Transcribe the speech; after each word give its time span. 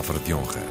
palavra 0.00 0.18
de 0.20 0.32
honra. 0.32 0.62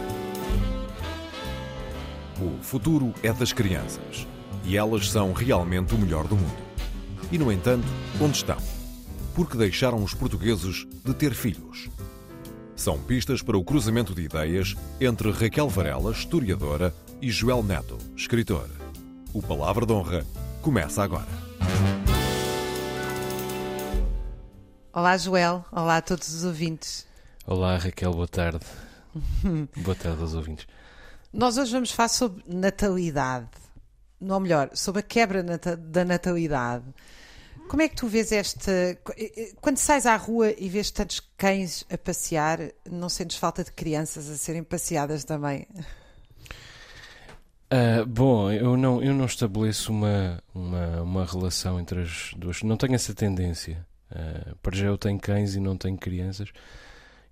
O 2.41 2.63
futuro 2.63 3.13
é 3.21 3.31
das 3.31 3.53
crianças 3.53 4.25
e 4.63 4.75
elas 4.75 5.11
são 5.11 5.33
realmente 5.33 5.93
o 5.93 5.99
melhor 5.99 6.27
do 6.27 6.35
mundo. 6.35 6.57
E, 7.31 7.37
no 7.37 7.51
entanto, 7.51 7.85
onde 8.19 8.37
estão? 8.37 8.57
Porque 9.35 9.55
deixaram 9.55 10.03
os 10.03 10.15
portugueses 10.15 10.87
de 11.05 11.13
ter 11.13 11.35
filhos. 11.35 11.89
São 12.75 12.97
pistas 12.97 13.43
para 13.43 13.55
o 13.55 13.63
cruzamento 13.63 14.15
de 14.15 14.23
ideias 14.23 14.75
entre 14.99 15.29
Raquel 15.31 15.69
Varela, 15.69 16.11
historiadora, 16.11 16.91
e 17.21 17.29
Joel 17.29 17.61
Neto, 17.61 17.99
escritor. 18.15 18.67
O 19.31 19.43
Palavra 19.43 19.85
de 19.85 19.93
Honra 19.93 20.25
começa 20.63 21.03
agora. 21.03 21.27
Olá, 24.91 25.15
Joel. 25.17 25.63
Olá 25.71 25.97
a 25.97 26.01
todos 26.01 26.33
os 26.33 26.43
ouvintes. 26.43 27.05
Olá, 27.45 27.77
Raquel. 27.77 28.11
Boa 28.11 28.27
tarde. 28.27 28.65
boa 29.77 29.95
tarde 29.95 30.21
aos 30.21 30.33
ouvintes. 30.33 30.67
Nós 31.31 31.57
hoje 31.57 31.71
vamos 31.71 31.91
falar 31.91 32.09
sobre 32.09 32.43
natalidade. 32.47 33.49
Ou 34.21 34.39
melhor, 34.39 34.69
sobre 34.73 34.99
a 34.99 35.03
quebra 35.03 35.41
nata 35.41 35.77
da 35.77 36.03
natalidade. 36.03 36.85
Como 37.69 37.83
é 37.83 37.87
que 37.87 37.95
tu 37.95 38.07
vês 38.07 38.31
esta. 38.31 38.71
Quando 39.61 39.77
sais 39.77 40.05
à 40.05 40.15
rua 40.15 40.53
e 40.57 40.67
vês 40.67 40.89
tantos 40.89 41.21
cães 41.37 41.85
a 41.89 41.97
passear, 41.97 42.59
não 42.89 43.07
sentes 43.07 43.37
falta 43.37 43.63
de 43.63 43.71
crianças 43.71 44.29
a 44.29 44.35
serem 44.35 44.63
passeadas 44.63 45.23
também? 45.23 45.67
Uh, 47.71 48.03
bom, 48.07 48.51
eu 48.51 48.75
não, 48.75 49.03
eu 49.03 49.13
não 49.13 49.25
estabeleço 49.25 49.91
uma, 49.91 50.43
uma, 50.53 51.01
uma 51.03 51.25
relação 51.25 51.79
entre 51.79 52.01
as 52.01 52.31
duas. 52.35 52.63
Não 52.63 52.75
tenho 52.75 52.95
essa 52.95 53.13
tendência. 53.13 53.85
Uh, 54.11 54.55
para 54.63 54.75
já 54.75 54.87
eu 54.87 54.97
tenho 54.97 55.19
cães 55.19 55.53
e 55.53 55.59
não 55.59 55.77
tenho 55.77 55.95
crianças. 55.95 56.51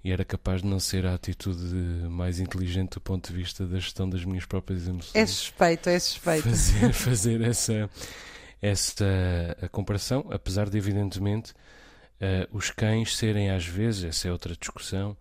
E 0.04 0.12
era 0.12 0.24
capaz 0.24 0.62
de 0.62 0.68
não 0.68 0.80
ser 0.80 1.06
a 1.06 1.14
atitude 1.14 1.74
mais 2.10 2.40
inteligente 2.40 2.92
do 2.92 3.02
ponto 3.02 3.32
de 3.32 3.38
vista 3.38 3.66
da 3.66 3.80
gestão 3.80 4.10
das 4.10 4.24
minhas 4.24 4.46
próprias 4.46 4.88
emoções. 4.88 5.16
É 5.16 5.26
suspeito, 5.26 5.90
é 5.90 6.00
suspeito. 6.00 6.50
Fazer, 6.50 6.94
fazer 6.94 7.42
essa, 7.42 7.90
essa 8.62 9.06
a 9.62 9.68
comparação, 9.68 10.26
apesar 10.32 10.70
de, 10.70 10.78
evidentemente, 10.78 11.52
uh, 11.52 12.48
os 12.56 12.70
cães 12.70 13.18
serem, 13.18 13.50
às 13.50 13.66
vezes, 13.66 14.04
essa 14.04 14.28
é 14.28 14.32
outra 14.32 14.56
discussão, 14.56 15.18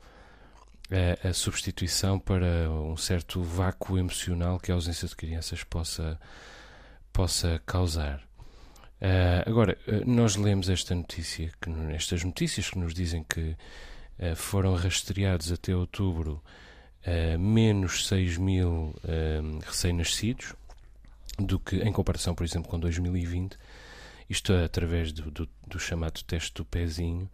a, 0.91 1.29
a 1.29 1.33
substituição 1.33 2.19
para 2.19 2.71
um 2.71 2.97
certo 2.97 3.43
vácuo 3.43 3.99
emocional 3.99 4.61
que 4.61 4.71
a 4.71 4.75
ausência 4.75 5.09
de 5.09 5.17
crianças 5.17 5.65
possa, 5.65 6.19
possa 7.13 7.61
causar. 7.67 8.23
Uh, 9.01 9.49
agora, 9.49 9.77
uh, 9.87 10.11
nós 10.11 10.37
lemos 10.37 10.71
esta 10.71 10.95
notícia, 10.95 11.51
que, 11.61 11.71
estas 11.95 12.25
notícias 12.25 12.71
que 12.71 12.79
nos 12.79 12.95
dizem 12.95 13.25
que 13.25 13.41
uh, 13.41 13.57
foram 14.35 14.75
rastreados 14.75 15.53
até 15.53 15.75
outubro 15.75 16.43
menos 17.39 18.07
6 18.07 18.37
mil 18.39 18.95
recém-nascidos, 19.65 20.55
do 21.39 21.61
que 21.61 21.77
em 21.77 21.93
comparação, 21.93 22.35
por 22.35 22.45
exemplo, 22.45 22.69
com 22.69 22.81
2020, 22.81 23.57
isto 24.29 24.53
é 24.53 24.65
através 24.65 25.13
do, 25.13 25.31
do, 25.31 25.49
do 25.67 25.79
chamado 25.79 26.23
teste 26.25 26.55
do 26.55 26.65
pezinho, 26.65 27.31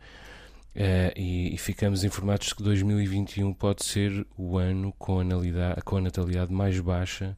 e, 0.74 1.55
e, 1.55 1.58
ficamos 1.58 2.02
informados 2.02 2.52
que 2.52 2.62
2021 2.62 3.52
pode 3.52 3.84
ser 3.84 4.27
o 4.36 4.56
ano 4.56 4.92
com 4.98 5.20
a, 5.20 5.83
com 5.83 5.98
a 5.98 6.00
natalidade 6.00 6.52
mais 6.52 6.80
baixa 6.80 7.36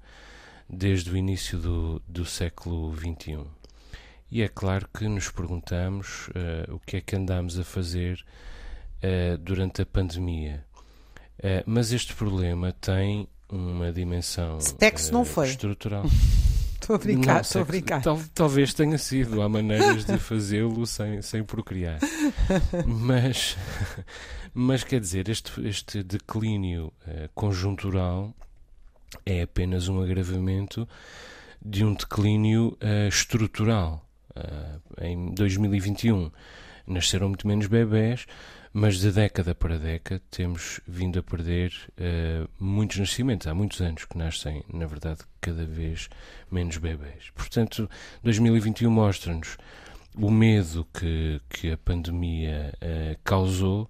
desde 0.69 1.11
o 1.11 1.17
início 1.17 1.58
do, 1.58 2.03
do 2.06 2.25
século 2.25 2.95
XXI. 2.97 3.45
E 4.31 4.42
é 4.42 4.48
claro 4.48 4.89
que 4.89 5.06
nos 5.08 5.31
perguntamos 5.31 6.29
uh, 6.29 6.75
o 6.75 6.81
que 6.81 6.97
é 6.97 7.01
que 7.01 7.17
andamos 7.17 7.58
a 7.58 7.64
fazer 7.64 8.25
uh, 9.05 9.38
durante 9.38 9.83
a 9.83 9.86
pandemia. 9.86 10.64
Uh, 11.39 11.62
mas 11.67 11.92
este 11.92 12.14
problema 12.14 12.73
tem 12.73 13.29
uma 13.51 13.92
dimensão 13.92 14.58
Stex 14.61 15.11
não 15.11 15.24
foi. 15.24 15.48
estrutural. 15.48 16.05
Estou 16.74 16.96
a 16.96 16.98
brincar, 16.98 17.40
estou 17.40 17.62
a 17.62 17.64
brincar. 17.64 18.02
Tal, 18.02 18.20
talvez 18.34 18.74
tenha 18.74 18.98
sido, 18.98 19.40
há 19.40 19.48
maneiras 19.48 20.05
de 20.05 20.18
fazê-lo 20.18 20.86
sem, 20.86 21.23
sem 21.23 21.42
procriar. 21.42 21.98
Mas, 22.86 23.56
mas 24.52 24.84
quer 24.84 25.01
dizer, 25.01 25.30
este, 25.30 25.67
este 25.67 26.02
declínio 26.02 26.92
conjuntural 27.34 28.34
é 29.24 29.40
apenas 29.40 29.89
um 29.89 29.98
agravamento 30.02 30.86
de 31.64 31.86
um 31.86 31.95
declínio 31.95 32.77
estrutural. 33.08 34.06
Uh, 34.36 35.02
em 35.02 35.33
2021 35.33 36.30
nasceram 36.86 37.29
muito 37.29 37.46
menos 37.46 37.67
bebés, 37.67 38.27
mas 38.77 38.98
de 38.98 39.12
década 39.12 39.55
para 39.55 39.79
década 39.79 40.20
temos 40.33 40.80
vindo 40.85 41.17
a 41.17 41.23
perder 41.23 41.73
uh, 41.90 42.51
muitos 42.58 42.98
nascimentos. 42.98 43.46
Há 43.46 43.55
muitos 43.55 43.80
anos 43.80 44.05
que 44.05 44.18
nascem, 44.18 44.64
na 44.68 44.85
verdade, 44.85 45.20
cada 45.40 45.64
vez 45.64 46.08
menos 46.51 46.77
bebés. 46.79 47.30
Portanto, 47.36 47.89
2021 48.24 48.90
mostra-nos 48.90 49.57
o 50.17 50.29
medo 50.29 50.85
que, 50.92 51.40
que 51.48 51.70
a 51.70 51.79
pandemia 51.79 52.74
uh, 52.83 53.17
causou. 53.23 53.89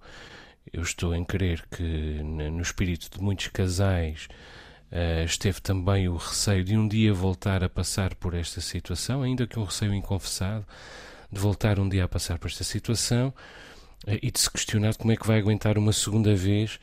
Eu 0.71 0.83
estou 0.83 1.15
em 1.15 1.25
crer 1.25 1.65
que, 1.71 2.21
no 2.23 2.61
espírito 2.61 3.09
de 3.09 3.21
muitos 3.21 3.47
casais, 3.47 4.27
Uh, 4.91 5.25
esteve 5.25 5.59
também 5.59 6.07
o 6.07 6.15
receio 6.15 6.63
de 6.63 6.77
um 6.77 6.87
dia 6.87 7.11
voltar 7.11 7.63
a 7.63 7.67
passar 7.67 8.13
por 8.15 8.35
esta 8.35 8.61
situação, 8.61 9.23
ainda 9.23 9.47
que 9.47 9.59
um 9.59 9.63
receio 9.63 9.93
inconfessado, 9.93 10.65
de 11.29 11.39
voltar 11.39 11.79
um 11.79 11.89
dia 11.89 12.05
a 12.05 12.07
passar 12.07 12.37
por 12.37 12.47
esta 12.47 12.63
situação 12.63 13.33
e 14.07 14.31
de 14.31 14.39
se 14.39 14.49
questionar 14.49 14.95
como 14.95 15.11
é 15.11 15.15
que 15.15 15.25
vai 15.27 15.39
aguentar 15.39 15.77
uma 15.77 15.93
segunda 15.93 16.35
vez 16.35 16.79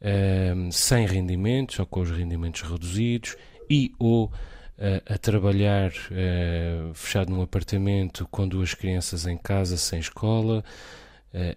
uh, 0.00 0.72
sem 0.72 1.06
rendimentos 1.06 1.78
ou 1.78 1.86
com 1.86 2.00
os 2.00 2.10
rendimentos 2.10 2.62
reduzidos 2.62 3.36
e 3.68 3.92
ou 3.98 4.30
a 5.10 5.18
trabalhar 5.18 5.92
fechado 6.94 7.30
num 7.30 7.42
apartamento 7.42 8.26
com 8.30 8.48
duas 8.48 8.72
crianças 8.72 9.26
em 9.26 9.36
casa 9.36 9.76
sem 9.76 10.00
escola, 10.00 10.64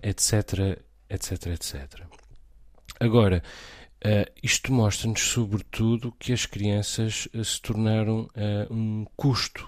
etc, 0.04 0.78
etc, 1.10 1.48
etc. 1.48 2.02
Agora, 3.00 3.42
Uh, 4.06 4.30
isto 4.44 4.74
mostra-nos, 4.74 5.22
sobretudo, 5.22 6.12
que 6.20 6.34
as 6.34 6.46
crianças 6.46 7.30
uh, 7.34 7.44
se 7.44 7.62
tornaram 7.62 8.28
uh, 8.36 8.74
um 8.74 9.06
custo. 9.16 9.66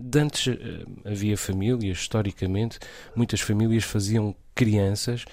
De 0.00 0.18
antes 0.18 0.56
havia 1.04 1.36
famílias, 1.36 1.98
historicamente, 1.98 2.78
muitas 3.14 3.40
famílias 3.40 3.84
faziam 3.84 4.34
crianças 4.54 5.24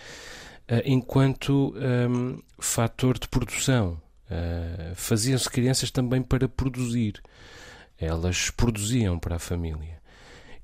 enquanto 0.85 1.75
um, 1.75 2.39
fator 2.59 3.17
de 3.17 3.27
produção. 3.27 4.01
Faziam-se 4.95 5.49
crianças 5.49 5.91
também 5.91 6.21
para 6.21 6.47
produzir. 6.47 7.21
Elas 7.97 8.49
produziam 8.49 9.19
para 9.19 9.35
a 9.35 9.39
família. 9.39 9.99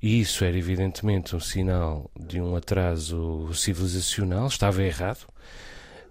E 0.02 0.22
isso 0.22 0.46
era, 0.46 0.58
evidentemente, 0.58 1.36
um 1.36 1.40
sinal 1.40 2.10
de 2.20 2.40
um 2.40 2.56
atraso 2.56 3.52
civilizacional, 3.54 4.48
estava 4.48 4.84
errado 4.84 5.28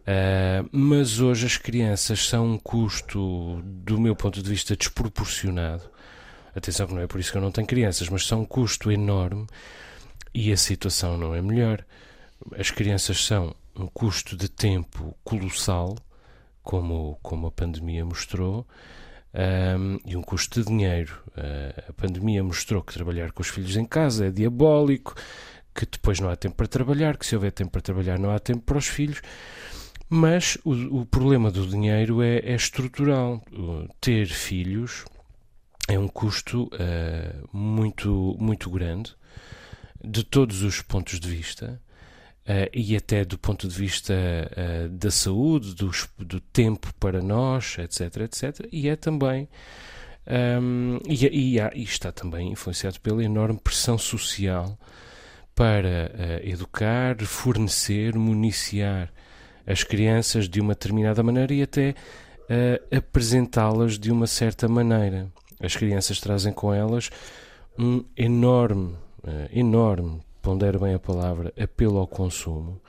Uh, 0.05 0.69
mas 0.71 1.19
hoje 1.19 1.47
as 1.47 1.57
crianças 1.57 2.27
são 2.27 2.53
um 2.53 2.59
custo, 2.59 3.63
do 3.65 3.99
meu 3.99 4.15
ponto 4.15 4.43
de 4.43 4.51
vista, 4.51 4.77
desproporcionado. 4.77 5.91
Atenção 6.55 6.87
que 6.87 6.95
não 6.95 7.03
é 7.03 7.07
por 7.07 7.21
isso 7.21 7.33
que 7.33 7.39
eu 7.39 7.43
não 7.43 7.51
tenho 7.51 7.67
crianças, 7.67 8.09
mas 8.09 8.27
são 8.27 8.43
um 8.43 8.47
custo 8.47 8.91
enorme 8.91 9.47
e 10.33 10.53
a 10.53 10.57
situação 10.57 11.17
não 11.17 11.35
é 11.35 11.43
melhor. 11.43 11.85
As 12.59 12.71
crianças 12.71 13.25
são 13.25 13.55
um 13.77 13.87
custo 13.87 14.37
de 14.37 14.49
tempo 14.49 15.17
colossal, 15.25 15.97
como, 16.63 17.19
como 17.23 17.47
a 17.47 17.53
pandemia 17.53 18.05
mostrou, 18.05 18.67
um, 19.35 19.99
e 20.05 20.17
um 20.17 20.23
custo 20.23 20.61
de 20.61 20.67
dinheiro. 20.67 21.21
Uh, 21.31 21.91
a 21.91 21.93
pandemia 21.93 22.43
mostrou 22.43 22.83
que 22.83 22.95
trabalhar 22.95 23.33
com 23.33 23.43
os 23.43 23.49
filhos 23.49 23.77
em 23.77 23.85
casa 23.85 24.27
é 24.27 24.31
diabólico, 24.31 25.15
que 25.75 25.87
depois 25.87 26.21
não 26.21 26.29
há 26.29 26.37
tempo 26.37 26.55
para 26.55 26.69
trabalhar, 26.69 27.17
que 27.17 27.27
se 27.27 27.35
houver 27.35 27.51
tempo 27.51 27.73
para 27.73 27.81
trabalhar 27.81 28.19
não 28.19 28.31
há 28.31 28.39
tempo 28.39 28.61
para 28.61 28.79
os 28.79 28.87
filhos. 28.87 29.21
Mas 30.09 30.57
o, 30.65 31.01
o 31.01 31.07
problema 31.07 31.51
do 31.51 31.67
dinheiro 31.67 32.23
é, 32.23 32.37
é, 32.39 32.55
estrutural. 32.55 33.43
Ter 34.01 34.27
filhos 34.27 35.05
é 35.89 35.99
um 35.99 36.09
custo 36.09 36.65
uh, 36.65 37.49
muito, 37.53 38.37
muito 38.39 38.71
grande 38.71 39.15
de 40.03 40.23
todos 40.23 40.63
os 40.63 40.83
pontos 40.83 41.19
de 41.19 41.29
vista. 41.29 41.81
Uh, 42.47 42.69
e 42.75 42.95
até 42.95 43.25
do 43.25 43.39
ponto 43.39 43.67
de 43.67 43.75
vista 43.75 44.13
uh, 44.13 44.89
da 44.91 45.11
saúde, 45.11 45.75
do, 45.75 45.91
do, 46.19 46.41
tempo 46.41 46.93
para 47.01 47.23
nós, 47.23 47.79
etc, 47.79 48.17
etc. 48.19 48.69
E 48.71 48.87
é 48.87 48.97
também 48.97 49.49
um, 50.61 50.99
e, 51.09 51.27
e, 51.27 51.59
e, 51.59 51.83
está 51.83 52.13
também 52.13 52.53
influenciado 52.53 53.01
pela 53.01 53.25
enorme 53.25 53.59
pressão 53.59 53.97
social 53.97 54.79
para 55.55 56.13
uh, 56.13 56.47
educar, 56.47 57.17
fornecer, 57.25 58.15
municiar 58.15 59.11
as 59.67 59.83
crianças 59.83 60.47
de 60.47 60.61
uma 60.61 60.75
determinada 60.75 61.23
maneira 61.23 61.55
e 61.55 61.63
até 61.63 61.95
apresentá-las 62.95 63.99
de 63.99 64.13
uma 64.13 64.27
certa 64.27 64.69
maneira. 64.69 65.33
As 65.65 65.77
crianças 65.77 66.21
trazem 66.21 66.53
com 66.53 66.73
elas 66.73 67.11
um 67.79 68.05
enorme, 68.17 68.95
uh, 69.23 69.49
enorme, 69.53 70.21
pondero 70.41 70.81
bem 70.81 70.95
a 70.95 70.99
palavra, 70.99 71.53
apelo 71.59 71.99
ao 71.99 72.07
consumo. 72.07 72.81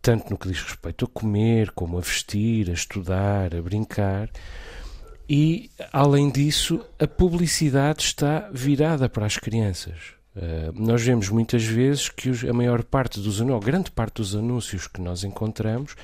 tanto 0.00 0.30
no 0.30 0.38
que 0.38 0.48
diz 0.48 0.62
respeito 0.62 1.04
a 1.04 1.08
comer, 1.08 1.70
como 1.72 1.98
a 1.98 2.00
vestir, 2.00 2.70
a 2.70 2.72
estudar, 2.72 3.54
a 3.54 3.60
brincar. 3.60 4.30
E, 5.28 5.70
além 5.92 6.30
disso, 6.30 6.80
a 6.98 7.06
publicidade 7.06 8.02
está 8.02 8.48
virada 8.52 9.08
para 9.08 9.26
as 9.26 9.36
crianças. 9.36 10.14
Uh, 10.34 10.72
nós 10.74 11.02
vemos 11.02 11.28
muitas 11.28 11.64
vezes 11.64 12.08
que 12.08 12.30
os, 12.30 12.44
a 12.44 12.52
maior 12.52 12.82
parte 12.82 13.20
dos 13.20 13.40
anúncios, 13.40 13.64
grande 13.64 13.90
parte 13.90 14.16
dos 14.16 14.34
anúncios 14.34 14.86
que 14.86 15.00
nós 15.00 15.24
encontramos, 15.24 15.94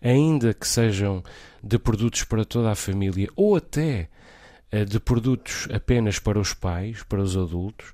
ainda 0.00 0.54
que 0.54 0.66
sejam 0.66 1.22
de 1.62 1.78
produtos 1.78 2.24
para 2.24 2.44
toda 2.44 2.70
a 2.70 2.74
família 2.74 3.28
ou 3.36 3.56
até 3.56 4.08
de 4.88 4.98
produtos 4.98 5.68
apenas 5.72 6.18
para 6.18 6.38
os 6.38 6.54
pais, 6.54 7.02
para 7.02 7.20
os 7.20 7.36
adultos, 7.36 7.92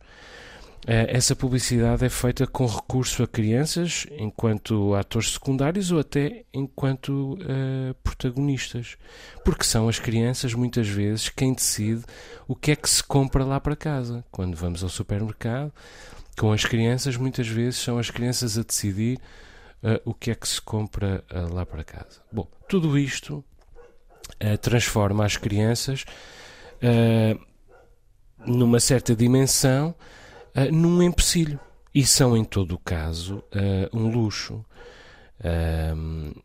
eh, 0.91 1.07
essa 1.11 1.37
publicidade 1.37 2.03
é 2.07 2.09
feita 2.09 2.47
com 2.47 2.65
recurso 2.65 3.23
a 3.23 3.29
crianças 3.29 4.07
enquanto 4.13 4.95
atores 4.95 5.33
secundários 5.33 5.93
ou 5.93 5.99
até 5.99 6.47
enquanto 6.51 7.35
uh, 7.35 7.95
protagonistas. 8.03 8.97
Porque 9.45 9.65
são 9.65 9.87
as 9.87 9.99
crianças, 9.99 10.55
muitas 10.55 10.89
vezes, 10.89 11.29
quem 11.29 11.53
decide 11.53 12.05
o 12.47 12.57
que 12.57 12.71
é 12.71 12.77
que 12.77 12.89
se 12.89 13.05
compra 13.05 13.45
lá 13.45 13.61
para 13.61 13.77
casa. 13.77 14.25
Quando 14.31 14.57
vamos 14.57 14.83
ao 14.83 14.89
supermercado, 14.89 15.71
com 16.39 16.53
as 16.53 16.65
crianças, 16.65 17.19
muitas 17.19 17.47
vezes 17.47 17.81
são 17.81 17.99
as 17.99 18.11
crianças 18.11 18.57
a 18.57 18.63
decidir 18.63 19.19
uh, 19.83 20.01
o 20.07 20.15
que 20.15 20.31
é 20.31 20.35
que 20.35 20.49
se 20.49 20.63
compra 20.63 21.23
uh, 21.31 21.53
lá 21.53 21.67
para 21.67 21.85
casa. 21.85 22.23
Bom, 22.33 22.49
tudo 22.67 22.99
isto 22.99 23.45
transforma 24.63 25.25
as 25.25 25.37
crianças 25.37 26.05
numa 28.47 28.81
certa 28.81 29.15
dimensão 29.15 29.95
uh, 30.57 30.73
num 30.73 31.03
empecilho. 31.03 31.59
E 31.95 32.05
são, 32.07 32.37
em 32.37 32.45
todo 32.45 32.75
o 32.75 32.79
caso, 32.79 33.43
uh, 33.55 33.97
um 33.97 34.11
luxo. 34.11 34.65
Uh, 35.41 36.43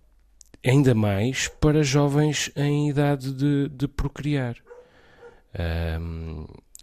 ainda 0.66 0.96
mais 0.96 1.48
para 1.48 1.84
jovens 1.84 2.52
em 2.56 2.90
idade 2.90 3.34
de, 3.34 3.70
de 3.70 3.88
procriar. 3.88 4.56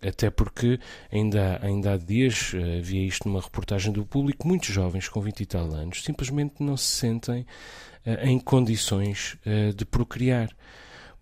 até 0.03 0.29
porque 0.29 0.79
ainda, 1.11 1.59
ainda 1.63 1.95
há 1.95 1.97
dias 1.97 2.53
havia 2.79 3.07
isto 3.07 3.27
numa 3.27 3.41
reportagem 3.41 3.91
do 3.91 4.05
público, 4.05 4.47
muitos 4.47 4.69
jovens 4.69 5.09
com 5.09 5.21
20 5.23 5.41
e 5.41 5.47
tal 5.47 5.73
anos 5.73 6.05
simplesmente 6.05 6.63
não 6.63 6.77
se 6.77 6.85
sentem 6.85 7.47
em 8.23 8.39
condições 8.39 9.39
de 9.75 9.85
procriar, 9.87 10.51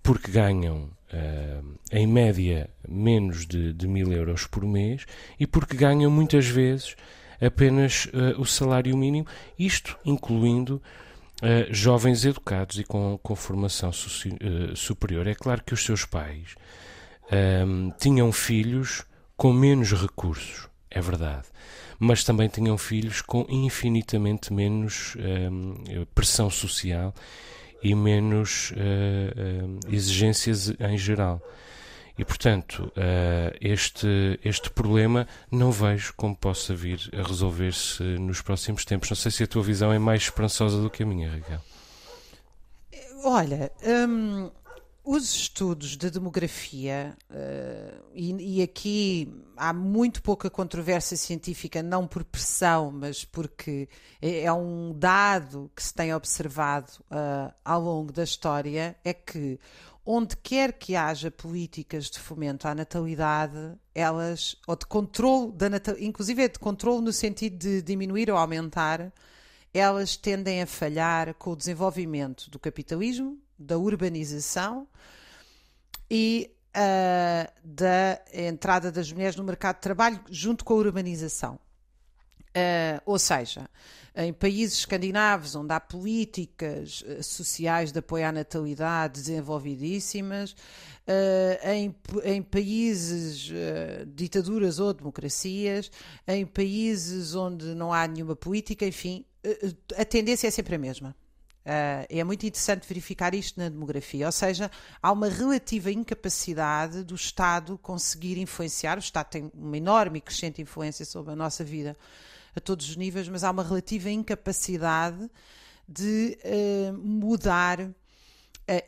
porque 0.02 0.30
ganham 0.30 0.90
uh, 1.12 1.78
em 1.92 2.06
média 2.06 2.70
menos 2.88 3.46
de, 3.46 3.72
de 3.72 3.86
mil 3.86 4.12
euros 4.12 4.46
por 4.46 4.64
mês 4.64 5.06
e 5.38 5.46
porque 5.46 5.76
ganham 5.76 6.10
muitas 6.10 6.46
vezes 6.46 6.96
apenas 7.40 8.06
uh, 8.06 8.40
o 8.40 8.44
salário 8.44 8.96
mínimo, 8.96 9.26
isto 9.58 9.96
incluindo 10.04 10.82
uh, 11.42 11.72
jovens 11.72 12.24
educados 12.24 12.78
e 12.78 12.84
com, 12.84 13.18
com 13.22 13.36
formação 13.36 13.90
superior. 14.74 15.26
É 15.26 15.34
claro 15.34 15.62
que 15.64 15.74
os 15.74 15.84
seus 15.84 16.04
pais 16.04 16.56
ehm, 17.30 17.90
tinham 17.98 18.32
filhos 18.32 19.04
com 19.36 19.52
menos 19.52 19.92
recursos, 19.92 20.68
é 20.90 21.00
verdade, 21.00 21.46
mas 21.98 22.24
também 22.24 22.48
tinham 22.48 22.76
filhos 22.76 23.20
com 23.20 23.46
infinitamente 23.48 24.52
menos 24.52 25.16
ehm, 25.18 26.04
pressão 26.14 26.50
social 26.50 27.14
e 27.82 27.94
menos 27.94 28.72
uh, 28.72 29.78
exigências 29.92 30.72
em 30.80 30.98
geral. 30.98 31.40
E, 32.18 32.24
portanto, 32.24 32.92
uh, 32.96 33.56
este, 33.60 34.40
este 34.44 34.70
problema 34.70 35.26
não 35.52 35.70
vejo 35.70 36.12
como 36.16 36.36
possa 36.36 36.74
vir 36.74 37.08
a 37.12 37.22
resolver-se 37.22 38.02
nos 38.02 38.42
próximos 38.42 38.84
tempos. 38.84 39.08
Não 39.08 39.16
sei 39.16 39.30
se 39.30 39.44
a 39.44 39.46
tua 39.46 39.62
visão 39.62 39.92
é 39.92 39.98
mais 40.00 40.22
esperançosa 40.22 40.82
do 40.82 40.90
que 40.90 41.04
a 41.04 41.06
minha, 41.06 41.30
Raquel. 41.30 41.60
Olha, 43.24 43.70
hum, 43.84 44.50
os 45.10 45.34
estudos 45.34 45.96
de 45.96 46.10
demografia, 46.10 47.16
uh, 47.30 48.04
e, 48.12 48.58
e, 48.58 48.62
aqui 48.62 49.34
há 49.56 49.72
muito 49.72 50.22
pouca 50.22 50.50
controvérsia 50.50 51.16
científica, 51.16 51.82
não 51.82 52.06
por 52.06 52.22
pressão, 52.22 52.90
mas 52.92 53.24
porque 53.24 53.88
é, 54.20 54.42
é 54.42 54.52
um 54.52 54.92
dado 54.94 55.70
que 55.74 55.82
se 55.82 55.94
tem 55.94 56.12
observado 56.12 56.92
uh, 57.10 57.50
ao 57.64 57.80
longo 57.80 58.12
da 58.12 58.22
história, 58.22 58.98
é 59.02 59.14
que 59.14 59.58
onde 60.04 60.36
quer 60.36 60.74
que 60.74 60.94
haja 60.94 61.30
políticas 61.30 62.10
de 62.10 62.18
fomento 62.18 62.68
à 62.68 62.74
natalidade, 62.74 63.78
elas, 63.94 64.56
ou 64.66 64.76
de 64.76 64.84
controle 64.84 65.52
da 65.52 65.70
natalidade, 65.70 66.06
inclusive 66.06 66.42
é 66.42 66.48
de 66.48 66.58
controle 66.58 67.00
no 67.00 67.14
sentido 67.14 67.56
de 67.56 67.80
diminuir 67.80 68.30
ou 68.30 68.36
aumentar, 68.36 69.10
elas 69.72 70.18
tendem 70.18 70.60
a 70.60 70.66
falhar 70.66 71.32
com 71.32 71.52
o 71.52 71.56
desenvolvimento 71.56 72.50
do 72.50 72.58
capitalismo, 72.58 73.38
da 73.58 73.78
urbanização 73.78 74.86
e 76.10 76.50
uh, 76.76 77.52
da 77.64 78.20
entrada 78.32 78.92
das 78.92 79.10
mulheres 79.12 79.36
no 79.36 79.44
mercado 79.44 79.76
de 79.76 79.82
trabalho 79.82 80.20
junto 80.30 80.64
com 80.64 80.74
a 80.74 80.76
urbanização. 80.76 81.58
Uh, 82.48 83.00
ou 83.04 83.18
seja, 83.18 83.68
em 84.16 84.32
países 84.32 84.78
escandinavos 84.78 85.54
onde 85.54 85.72
há 85.72 85.78
políticas 85.78 87.02
uh, 87.02 87.22
sociais 87.22 87.92
de 87.92 87.98
apoio 87.98 88.26
à 88.26 88.32
natalidade 88.32 89.20
desenvolvidíssimas, 89.20 90.52
uh, 90.52 91.68
em, 91.68 91.94
em, 92.24 92.42
países, 92.42 93.50
ditaduras 94.08 94.80
ou 94.80 94.92
democracias, 94.94 95.90
em 96.26 96.46
países 96.46 97.34
onde 97.34 97.66
não 97.74 97.92
há 97.92 98.08
nenhuma 98.08 98.34
política, 98.34 98.86
enfim, 98.86 99.24
a 99.96 100.04
tendência 100.04 100.48
é 100.48 100.50
sempre 100.50 100.74
a 100.74 100.78
mesma. 100.78 101.14
Uh, 101.68 102.08
é 102.08 102.24
muito 102.24 102.46
interessante 102.46 102.88
verificar 102.88 103.34
isto 103.34 103.60
na 103.60 103.68
demografia, 103.68 104.24
ou 104.24 104.32
seja, 104.32 104.70
há 105.02 105.12
uma 105.12 105.28
relativa 105.28 105.92
incapacidade 105.92 107.04
do 107.04 107.14
Estado 107.14 107.76
conseguir 107.76 108.38
influenciar. 108.38 108.96
O 108.96 109.00
Estado 109.00 109.26
tem 109.26 109.50
uma 109.52 109.76
enorme 109.76 110.16
e 110.16 110.22
crescente 110.22 110.62
influência 110.62 111.04
sobre 111.04 111.34
a 111.34 111.36
nossa 111.36 111.62
vida 111.62 111.94
a 112.56 112.60
todos 112.60 112.88
os 112.88 112.96
níveis, 112.96 113.28
mas 113.28 113.44
há 113.44 113.50
uma 113.50 113.62
relativa 113.62 114.08
incapacidade 114.08 115.30
de 115.86 116.38
uh, 116.42 116.92
mudar 116.94 117.80
uh, 117.80 117.94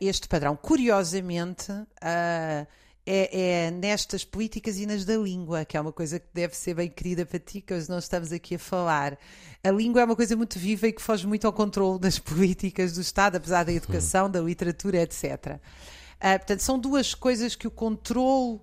este 0.01 0.27
padrão. 0.27 0.57
Curiosamente, 0.57 1.71
é, 3.07 3.67
é, 3.67 3.71
nestas 3.71 4.25
políticas 4.25 4.79
e 4.79 4.87
nas 4.87 5.05
da 5.05 5.17
língua, 5.17 5.65
que 5.65 5.77
é 5.77 5.81
uma 5.81 5.93
coisa 5.93 6.19
que 6.21 6.27
deve 6.33 6.57
ser 6.57 6.75
bem 6.75 6.89
querida 6.89 7.25
para 7.25 7.39
ti, 7.39 7.61
que 7.61 7.73
hoje 7.73 7.89
não 7.89 7.99
estamos 7.99 8.33
aqui 8.33 8.55
a 8.55 8.59
falar. 8.59 9.19
A 9.65 9.71
língua 9.71 10.03
é 10.03 10.05
uma 10.05 10.17
coisa 10.17 10.37
muito 10.37 10.59
viva 10.59 10.87
e 10.87 10.93
que 10.93 11.03
foge 11.03 11.27
muito 11.27 11.47
ao 11.47 11.53
controle 11.53 11.99
das 11.99 12.19
políticas 12.21 12.93
do 12.93 13.01
Estado, 13.01 13.37
apesar 13.37 13.65
da 13.65 13.73
educação, 13.73 14.31
da 14.31 14.41
literatura, 14.41 15.03
etc. 15.03 15.25
Uh, 15.25 15.61
ah, 16.21 16.39
portanto, 16.39 16.61
são 16.61 16.79
duas 16.79 17.15
coisas 17.15 17.55
que 17.55 17.67
o 17.67 17.71
controle 17.71 18.61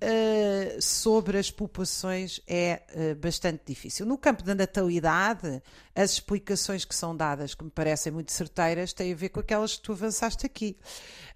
Uh, 0.00 0.80
sobre 0.80 1.38
as 1.38 1.50
populações 1.50 2.40
é 2.46 2.82
uh, 2.94 3.16
bastante 3.16 3.62
difícil. 3.66 4.06
No 4.06 4.16
campo 4.16 4.44
da 4.44 4.54
natalidade, 4.54 5.60
as 5.92 6.12
explicações 6.12 6.84
que 6.84 6.94
são 6.94 7.16
dadas, 7.16 7.52
que 7.52 7.64
me 7.64 7.70
parecem 7.70 8.12
muito 8.12 8.30
certeiras, 8.30 8.92
têm 8.92 9.12
a 9.12 9.16
ver 9.16 9.30
com 9.30 9.40
aquelas 9.40 9.76
que 9.76 9.82
tu 9.82 9.90
avançaste 9.90 10.46
aqui. 10.46 10.78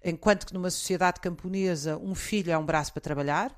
Enquanto 0.01 0.45
que 0.45 0.53
numa 0.53 0.69
sociedade 0.69 1.19
camponesa, 1.19 1.97
um 1.97 2.15
filho 2.15 2.53
é 2.53 2.57
um 2.57 2.65
braço 2.65 2.93
para 2.93 3.01
trabalhar, 3.01 3.53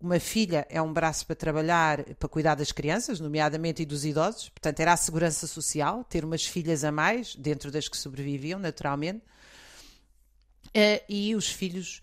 uma 0.00 0.18
filha 0.18 0.66
é 0.68 0.82
um 0.82 0.92
braço 0.92 1.24
para 1.24 1.36
trabalhar, 1.36 2.02
para 2.14 2.28
cuidar 2.28 2.56
das 2.56 2.72
crianças, 2.72 3.20
nomeadamente 3.20 3.82
e 3.82 3.86
dos 3.86 4.04
idosos, 4.04 4.48
portanto, 4.48 4.80
era 4.80 4.92
a 4.92 4.96
segurança 4.96 5.46
social, 5.46 6.02
ter 6.02 6.24
umas 6.24 6.44
filhas 6.44 6.82
a 6.82 6.90
mais, 6.90 7.36
dentro 7.36 7.70
das 7.70 7.88
que 7.88 7.96
sobreviviam, 7.96 8.58
naturalmente, 8.58 9.24
uh, 10.66 11.04
e 11.08 11.36
os 11.36 11.48
filhos 11.48 12.02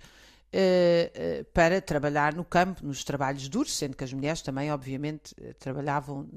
uh, 0.55 1.41
uh, 1.41 1.45
para 1.53 1.81
trabalhar 1.81 2.33
no 2.33 2.45
campo, 2.45 2.85
nos 2.85 3.03
trabalhos 3.03 3.49
duros, 3.49 3.75
sendo 3.75 3.95
que 3.95 4.03
as 4.03 4.13
mulheres 4.13 4.41
também, 4.41 4.71
obviamente, 4.71 5.35
eh, 5.41 5.53
trabalhavam 5.53 6.27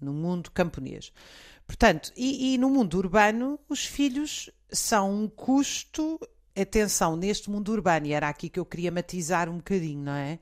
no 0.00 0.12
mundo 0.12 0.50
camponês. 0.50 1.12
Portanto, 1.66 2.12
e, 2.16 2.54
e 2.54 2.58
no 2.58 2.70
mundo 2.70 2.96
urbano, 2.96 3.58
os 3.68 3.84
filhos 3.84 4.50
são 4.70 5.12
um 5.12 5.28
custo. 5.28 6.20
Atenção, 6.58 7.16
neste 7.16 7.50
mundo 7.50 7.70
urbano, 7.70 8.06
e 8.06 8.12
era 8.14 8.30
aqui 8.30 8.48
que 8.48 8.58
eu 8.58 8.64
queria 8.64 8.90
matizar 8.90 9.46
um 9.50 9.58
bocadinho, 9.58 10.02
não 10.02 10.12
é? 10.12 10.38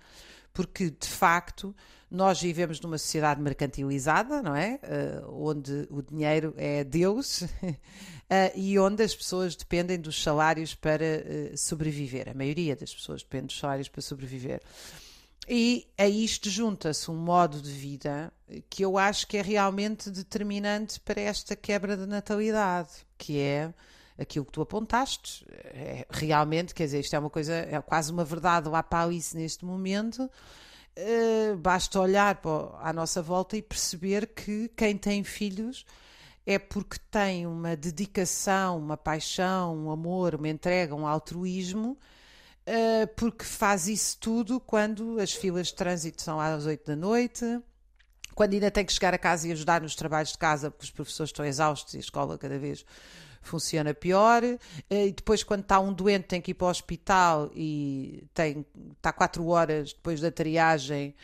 Porque, 0.55 0.89
de 0.89 1.09
facto, 1.09 1.75
nós 2.11 2.41
vivemos 2.41 2.81
numa 2.81 2.97
sociedade 2.97 3.43
mercantilizada, 3.43 4.41
não 4.41 4.55
é? 4.55 4.79
Uh, 4.85 5.49
onde 5.49 5.87
o 5.91 6.01
dinheiro 6.01 6.55
é 6.57 6.85
Deus 6.85 7.43
uh, 7.43 7.49
e 8.55 8.79
onde 8.79 9.03
as 9.03 9.15
pessoas 9.15 9.57
dependem 9.57 9.99
dos 9.99 10.23
salários 10.23 10.75
para 10.75 11.05
uh, 11.05 11.59
sobreviver. 11.59 12.29
A 12.29 12.35
maioria 12.35 12.77
das 12.77 12.95
pessoas 12.95 13.23
depende 13.23 13.47
dos 13.47 13.59
salários 13.59 13.89
para 13.89 14.01
sobreviver. 14.01 14.63
E 15.49 15.87
a 15.99 16.09
isto 16.09 16.49
junta-se 16.49 17.11
um 17.11 17.17
modo 17.17 17.61
de 17.61 17.71
vida 17.71 18.33
que 18.71 18.85
eu 18.85 18.97
acho 18.97 19.27
que 19.27 19.37
é 19.37 19.43
realmente 19.43 20.09
determinante 20.09 21.01
para 21.01 21.21
esta 21.21 21.55
quebra 21.55 21.97
de 21.97 22.07
natalidade, 22.07 22.91
que 23.19 23.39
é 23.41 23.75
aquilo 24.19 24.45
que 24.45 24.53
tu 24.53 24.63
apontaste. 24.63 25.47
É, 25.51 26.07
realmente, 26.11 26.75
quer 26.75 26.85
dizer, 26.85 27.01
isto 27.01 27.15
é 27.15 27.19
uma 27.19 27.31
coisa, 27.31 27.55
é 27.55 27.81
quase 27.81 28.13
uma 28.13 28.25
verdade 28.25 28.69
lá 28.69 28.83
para 28.83 29.05
Alice 29.05 29.37
neste 29.37 29.65
momento 29.65 30.31
Uh, 30.97 31.57
basta 31.57 31.99
olhar 31.99 32.41
à 32.81 32.93
nossa 32.93 33.21
volta 33.21 33.57
e 33.57 33.63
perceber 33.63 34.29
que 34.29 34.71
quem 34.77 34.97
tem 34.97 35.25
filhos 35.25 35.85
é 36.47 36.57
porque 36.57 36.99
tem 37.11 37.49
uma 37.49 37.75
dedicação, 37.75 38.79
uma 38.79 38.97
paixão, 38.97 39.77
um 39.77 39.91
amor, 39.91 40.37
uma 40.37 40.49
entrega, 40.49 40.95
um 40.95 41.05
altruísmo, 41.05 41.99
uh, 42.69 43.07
porque 43.17 43.45
faz 43.45 43.89
isso 43.89 44.17
tudo 44.21 44.61
quando 44.61 45.19
as 45.19 45.33
filas 45.33 45.69
de 45.69 45.75
trânsito 45.75 46.23
são 46.23 46.39
às 46.39 46.65
8 46.65 46.87
da 46.87 46.95
noite, 46.95 47.45
quando 48.33 48.53
ainda 48.53 48.71
tem 48.71 48.85
que 48.85 48.93
chegar 48.93 49.13
a 49.15 49.19
casa 49.19 49.49
e 49.49 49.53
ajudar 49.53 49.81
nos 49.81 49.97
trabalhos 49.97 50.31
de 50.31 50.39
casa 50.39 50.71
porque 50.71 50.85
os 50.85 50.91
professores 50.93 51.31
estão 51.31 51.45
exaustos 51.45 51.95
e 51.95 51.97
a 51.97 52.01
escola 52.01 52.39
cada 52.39 52.57
vez 52.57 52.87
funciona 53.49 53.95
pior. 53.95 54.43
Eh, 54.45 55.07
e 55.07 55.13
depois, 55.13 55.43
quando 55.43 55.63
está 55.63 55.81
um 55.81 55.93
doente, 55.93 56.25
tem 56.25 56.41
que 56.41 56.51
ir 56.51 56.55
para 56.55 56.67
o 56.67 56.71
hospital 56.71 57.51
e 57.55 58.25
tem, 58.35 58.65
está 58.97 59.13
quatro 59.13 59.47
horas 59.47 59.93
depois 59.93 60.21
da 60.21 60.31
triagem 60.31 61.15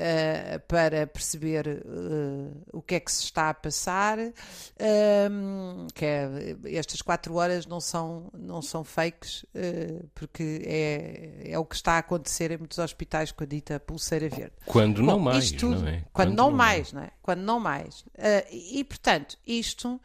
uh, 0.00 0.60
para 0.66 1.06
perceber 1.06 1.82
uh, 1.84 2.62
o 2.72 2.82
que 2.82 2.94
é 2.94 3.00
que 3.00 3.12
se 3.12 3.24
está 3.24 3.50
a 3.50 3.54
passar. 3.54 4.18
Um, 4.18 5.86
que 5.94 6.04
é, 6.04 6.56
estas 6.64 7.02
quatro 7.02 7.34
horas 7.34 7.66
não 7.66 7.80
são, 7.80 8.30
não 8.32 8.62
são 8.62 8.82
fakes, 8.82 9.42
uh, 9.54 10.08
porque 10.14 10.62
é, 10.64 11.52
é 11.52 11.58
o 11.58 11.64
que 11.64 11.74
está 11.74 11.92
a 11.92 11.98
acontecer 11.98 12.50
em 12.50 12.58
muitos 12.58 12.78
hospitais 12.78 13.30
com 13.30 13.44
a 13.44 13.46
dita 13.46 13.78
pulseira 13.78 14.28
verde. 14.28 14.52
Quando 14.64 15.02
não 15.02 15.18
Bom, 15.18 15.24
mais, 15.24 15.50
tudo, 15.50 15.80
não 15.80 15.88
é? 15.88 15.92
Quando, 15.92 16.12
quando 16.12 16.36
não, 16.36 16.50
não, 16.50 16.56
mais, 16.56 16.92
não 16.92 17.02
é? 17.02 17.10
Quando 17.22 17.40
não 17.40 17.60
mais. 17.60 18.04
e, 18.50 18.82
portanto, 18.84 19.36
isto... 19.46 20.00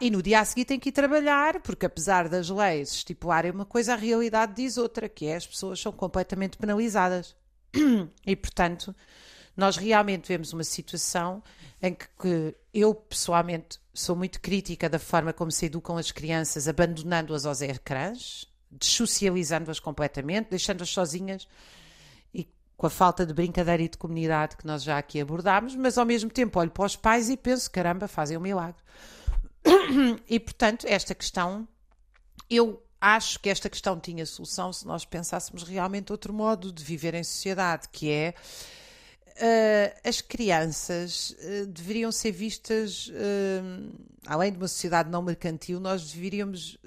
E 0.00 0.10
no 0.10 0.22
dia 0.22 0.40
a 0.40 0.44
seguir 0.44 0.64
tem 0.64 0.78
que 0.78 0.88
ir 0.88 0.92
trabalhar, 0.92 1.60
porque 1.60 1.86
apesar 1.86 2.28
das 2.28 2.48
leis 2.48 2.92
estipularem 2.92 3.50
uma 3.50 3.64
coisa, 3.64 3.92
a 3.92 3.96
realidade 3.96 4.54
diz 4.54 4.76
outra, 4.78 5.08
que 5.08 5.26
é 5.26 5.36
as 5.36 5.46
pessoas 5.46 5.80
são 5.80 5.92
completamente 5.92 6.56
penalizadas. 6.56 7.36
E, 8.26 8.34
portanto, 8.34 8.94
nós 9.56 9.76
realmente 9.76 10.28
vemos 10.28 10.52
uma 10.52 10.64
situação 10.64 11.42
em 11.82 11.94
que, 11.94 12.06
que, 12.20 12.54
eu, 12.72 12.94
pessoalmente, 12.94 13.78
sou 13.92 14.14
muito 14.16 14.40
crítica 14.40 14.88
da 14.88 14.98
forma 14.98 15.32
como 15.32 15.50
se 15.50 15.66
educam 15.66 15.96
as 15.96 16.10
crianças, 16.10 16.68
abandonando-as 16.68 17.46
aos 17.46 17.60
ecrãs, 17.60 18.46
dessocializando-as 18.70 19.80
completamente, 19.80 20.50
deixando-as 20.50 20.90
sozinhas 20.90 21.46
e 22.34 22.48
com 22.76 22.86
a 22.86 22.90
falta 22.90 23.24
de 23.24 23.32
brincadeira 23.32 23.82
e 23.82 23.88
de 23.88 23.96
comunidade 23.96 24.56
que 24.56 24.66
nós 24.66 24.82
já 24.82 24.98
aqui 24.98 25.20
abordámos, 25.20 25.74
mas 25.74 25.96
ao 25.96 26.04
mesmo 26.04 26.30
tempo 26.30 26.58
olho 26.58 26.70
para 26.70 26.84
os 26.84 26.96
pais 26.96 27.30
e 27.30 27.36
penso: 27.36 27.70
caramba, 27.70 28.06
fazem 28.06 28.36
um 28.36 28.40
milagre. 28.40 28.82
E, 30.28 30.40
portanto, 30.40 30.86
esta 30.88 31.14
questão, 31.14 31.66
eu 32.48 32.82
acho 33.00 33.38
que 33.40 33.48
esta 33.48 33.68
questão 33.68 33.98
tinha 33.98 34.24
solução 34.26 34.72
se 34.72 34.86
nós 34.86 35.04
pensássemos 35.04 35.62
realmente 35.62 36.12
outro 36.12 36.32
modo 36.32 36.72
de 36.72 36.82
viver 36.82 37.14
em 37.14 37.22
sociedade, 37.22 37.88
que 37.90 38.10
é 38.10 38.34
uh, 39.36 40.08
as 40.08 40.20
crianças 40.20 41.30
uh, 41.30 41.66
deveriam 41.66 42.10
ser 42.10 42.32
vistas, 42.32 43.08
uh, 43.08 43.92
além 44.26 44.52
de 44.52 44.58
uma 44.58 44.68
sociedade 44.68 45.10
não 45.10 45.22
mercantil, 45.22 45.78
nós 45.78 46.10
deveríamos 46.10 46.78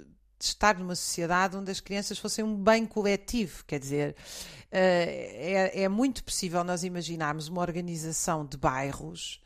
estar 0.42 0.78
numa 0.80 0.96
sociedade 0.96 1.58
onde 1.58 1.70
as 1.70 1.80
crianças 1.80 2.18
fossem 2.18 2.46
um 2.46 2.56
bem 2.56 2.86
coletivo, 2.86 3.64
quer 3.66 3.78
dizer, 3.78 4.16
é, 4.72 5.84
é 5.84 5.90
muito 5.90 6.24
possível 6.24 6.64
nós 6.64 6.86
imaginarmos 6.86 7.50
uma 7.50 7.60
organização 7.60 8.46
de 8.46 8.56
bairros 8.56 9.42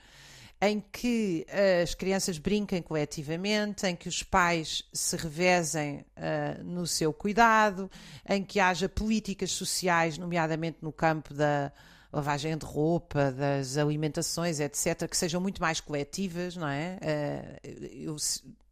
em 0.65 0.79
que 0.79 1.45
as 1.83 1.93
crianças 1.93 2.37
brinquem 2.37 2.81
coletivamente, 2.81 3.85
em 3.85 3.95
que 3.95 4.07
os 4.07 4.23
pais 4.23 4.83
se 4.93 5.17
revezem 5.17 6.05
uh, 6.15 6.63
no 6.63 6.87
seu 6.87 7.11
cuidado, 7.11 7.91
em 8.27 8.41
que 8.41 8.61
haja 8.61 8.87
políticas 8.87 9.51
sociais, 9.51 10.17
nomeadamente 10.17 10.77
no 10.81 10.93
campo 10.93 11.33
da 11.33 11.69
lavagem 12.13 12.57
de 12.57 12.65
roupa, 12.65 13.29
das 13.31 13.75
alimentações, 13.75 14.61
etc., 14.61 15.05
que 15.09 15.17
sejam 15.17 15.41
muito 15.41 15.61
mais 15.61 15.81
coletivas, 15.81 16.55
não 16.55 16.67
é? 16.69 16.97
Uh, 17.01 17.85
eu 17.91 18.15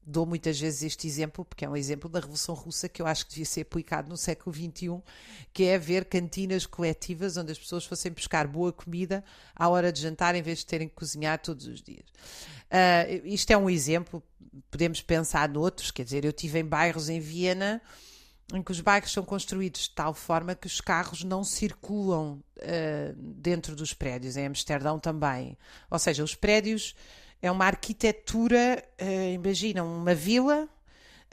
dou 0.04 0.26
muitas 0.26 0.60
vezes 0.60 0.84
este 0.84 1.08
exemplo, 1.08 1.46
porque 1.46 1.64
é 1.64 1.70
um 1.70 1.76
exemplo 1.76 2.10
da 2.10 2.20
Revolução 2.20 2.56
Russa 2.56 2.90
que 2.90 3.02
eu 3.02 3.08
acho 3.08 3.26
que 3.26 3.32
devia 3.32 3.46
ser 3.46 3.62
aplicado 3.62 4.10
no 4.10 4.18
século 4.18 4.56
XXI, 4.56 5.02
que 5.54 5.64
é 5.64 5.76
haver 5.76 6.06
cantinas 6.06 6.66
coletivas 6.66 7.38
onde 7.38 7.52
as 7.52 7.60
pessoas 7.60 7.86
fossem 7.86 8.12
buscar 8.12 8.48
boa 8.48 8.74
comida 8.74 9.24
à 9.56 9.70
hora 9.70 9.92
de 9.92 10.02
jantar 10.02 10.36
em 10.36 10.42
vez 10.42 10.60
de 10.60 10.66
terem 10.66 10.88
que 10.88 10.96
cozinhar 10.96 11.40
todos 11.40 11.68
os 11.68 11.82
dias. 11.82 12.06
Uh, 12.72 13.26
isto 13.26 13.52
é 13.52 13.58
um 13.58 13.70
exemplo, 13.70 14.24
podemos 14.70 15.02
pensar 15.02 15.48
noutros, 15.50 15.92
quer 15.92 16.04
dizer, 16.04 16.26
eu 16.26 16.34
tive 16.34 16.60
em 16.60 16.66
bairros 16.66 17.10
em 17.10 17.20
Viena 17.20 17.82
em 18.54 18.62
que 18.62 18.72
os 18.72 18.82
bairros 18.82 19.12
são 19.12 19.24
construídos 19.24 19.82
de 19.84 19.92
tal 19.92 20.14
forma 20.14 20.56
que 20.56 20.68
os 20.68 20.82
carros 20.82 21.24
não 21.24 21.44
circulam 21.44 22.44
uh, 22.58 23.14
dentro 23.16 23.76
dos 23.76 23.94
prédios, 23.94 24.36
em 24.36 24.46
Amsterdão 24.46 25.00
também. 25.00 25.58
Ou 25.90 25.98
seja, 25.98 26.24
os 26.24 26.36
prédios 26.36 26.96
é 27.42 27.50
uma 27.52 27.66
arquitetura, 27.66 28.84
uh, 29.02 29.34
imagina, 29.34 29.84
uma 29.84 30.14
vila 30.14 30.70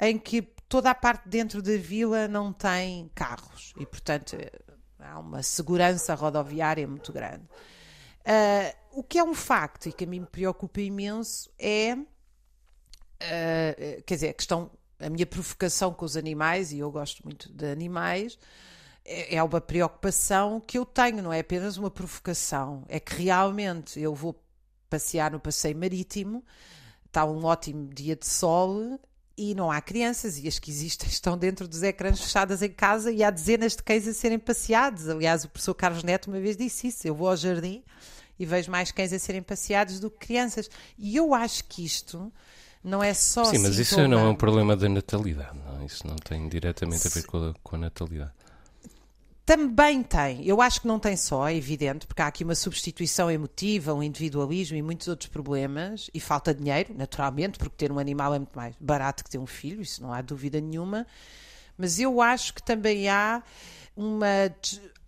em 0.00 0.18
que 0.18 0.42
toda 0.68 0.90
a 0.90 0.94
parte 0.94 1.28
dentro 1.28 1.60
da 1.62 1.76
vila 1.76 2.28
não 2.28 2.52
tem 2.52 3.10
carros 3.14 3.72
e, 3.78 3.86
portanto, 3.86 4.36
há 4.98 5.18
uma 5.18 5.42
segurança 5.42 6.14
rodoviária 6.14 6.86
muito 6.86 7.12
grande. 7.12 7.44
Uh, 8.20 8.76
o 8.92 9.02
que 9.02 9.18
é 9.18 9.24
um 9.24 9.34
facto 9.34 9.88
e 9.88 9.92
que 9.92 10.04
a 10.04 10.06
mim 10.06 10.20
me 10.20 10.26
preocupa 10.26 10.80
imenso 10.80 11.50
é, 11.58 11.94
uh, 11.94 12.06
quer 14.04 14.14
dizer, 14.14 14.28
a 14.28 14.34
questão, 14.34 14.70
a 14.98 15.08
minha 15.08 15.26
provocação 15.26 15.92
com 15.92 16.04
os 16.04 16.16
animais, 16.16 16.72
e 16.72 16.78
eu 16.78 16.90
gosto 16.90 17.22
muito 17.24 17.50
de 17.52 17.66
animais, 17.66 18.38
é, 19.04 19.36
é 19.36 19.42
uma 19.42 19.60
preocupação 19.60 20.60
que 20.60 20.78
eu 20.78 20.84
tenho, 20.84 21.22
não 21.22 21.32
é 21.32 21.40
apenas 21.40 21.76
uma 21.76 21.90
provocação, 21.90 22.84
é 22.88 23.00
que 23.00 23.22
realmente 23.22 23.98
eu 23.98 24.14
vou 24.14 24.38
passear 24.88 25.30
no 25.30 25.40
passeio 25.40 25.76
marítimo, 25.76 26.44
está 27.06 27.24
um 27.24 27.44
ótimo 27.44 27.88
dia 27.92 28.16
de 28.16 28.26
sol 28.26 29.00
e 29.36 29.54
não 29.54 29.70
há 29.70 29.80
crianças, 29.80 30.36
e 30.38 30.48
as 30.48 30.58
que 30.58 30.70
existem 30.70 31.08
estão 31.10 31.38
dentro 31.38 31.68
dos 31.68 31.82
ecrãs 31.82 32.20
fechadas 32.20 32.62
em 32.62 32.70
casa 32.70 33.12
e 33.12 33.22
há 33.22 33.30
dezenas 33.30 33.76
de 33.76 33.82
cães 33.82 34.06
a 34.08 34.12
serem 34.12 34.38
passeados. 34.38 35.08
Aliás, 35.08 35.44
o 35.44 35.48
professor 35.48 35.74
Carlos 35.74 36.02
Neto 36.02 36.28
uma 36.28 36.40
vez 36.40 36.56
disse 36.56 36.88
isso: 36.88 37.06
eu 37.06 37.14
vou 37.14 37.28
ao 37.28 37.36
jardim 37.36 37.82
e 38.38 38.44
vejo 38.44 38.70
mais 38.70 38.90
cães 38.90 39.12
a 39.12 39.18
serem 39.18 39.42
passeados 39.42 40.00
do 40.00 40.10
que 40.10 40.26
crianças. 40.26 40.68
E 40.98 41.16
eu 41.16 41.34
acho 41.34 41.64
que 41.64 41.84
isto 41.84 42.32
não 42.82 43.02
é 43.02 43.14
só. 43.14 43.44
Sim, 43.44 43.58
mas 43.58 43.78
isso 43.78 44.06
não 44.08 44.18
é 44.18 44.28
um 44.28 44.34
problema 44.34 44.76
da 44.76 44.88
natalidade, 44.88 45.58
não? 45.58 45.84
isso 45.84 46.06
não 46.06 46.16
tem 46.16 46.48
diretamente 46.48 47.06
a 47.06 47.10
ver 47.10 47.24
com 47.26 47.48
a, 47.48 47.54
com 47.62 47.76
a 47.76 47.78
natalidade. 47.78 48.32
Também 49.48 50.02
tem, 50.02 50.46
eu 50.46 50.60
acho 50.60 50.82
que 50.82 50.86
não 50.86 50.98
tem 50.98 51.16
só, 51.16 51.48
é 51.48 51.54
evidente, 51.54 52.06
porque 52.06 52.20
há 52.20 52.26
aqui 52.26 52.44
uma 52.44 52.54
substituição 52.54 53.30
emotiva, 53.30 53.94
um 53.94 54.02
individualismo 54.02 54.76
e 54.76 54.82
muitos 54.82 55.08
outros 55.08 55.30
problemas, 55.30 56.10
e 56.12 56.20
falta 56.20 56.52
dinheiro, 56.52 56.92
naturalmente, 56.94 57.58
porque 57.58 57.74
ter 57.74 57.90
um 57.90 57.98
animal 57.98 58.34
é 58.34 58.38
muito 58.38 58.54
mais 58.54 58.74
barato 58.78 59.24
que 59.24 59.30
ter 59.30 59.38
um 59.38 59.46
filho, 59.46 59.80
isso 59.80 60.02
não 60.02 60.12
há 60.12 60.20
dúvida 60.20 60.60
nenhuma. 60.60 61.06
Mas 61.78 61.98
eu 61.98 62.20
acho 62.20 62.52
que 62.52 62.62
também 62.62 63.08
há 63.08 63.42
uma. 63.96 64.54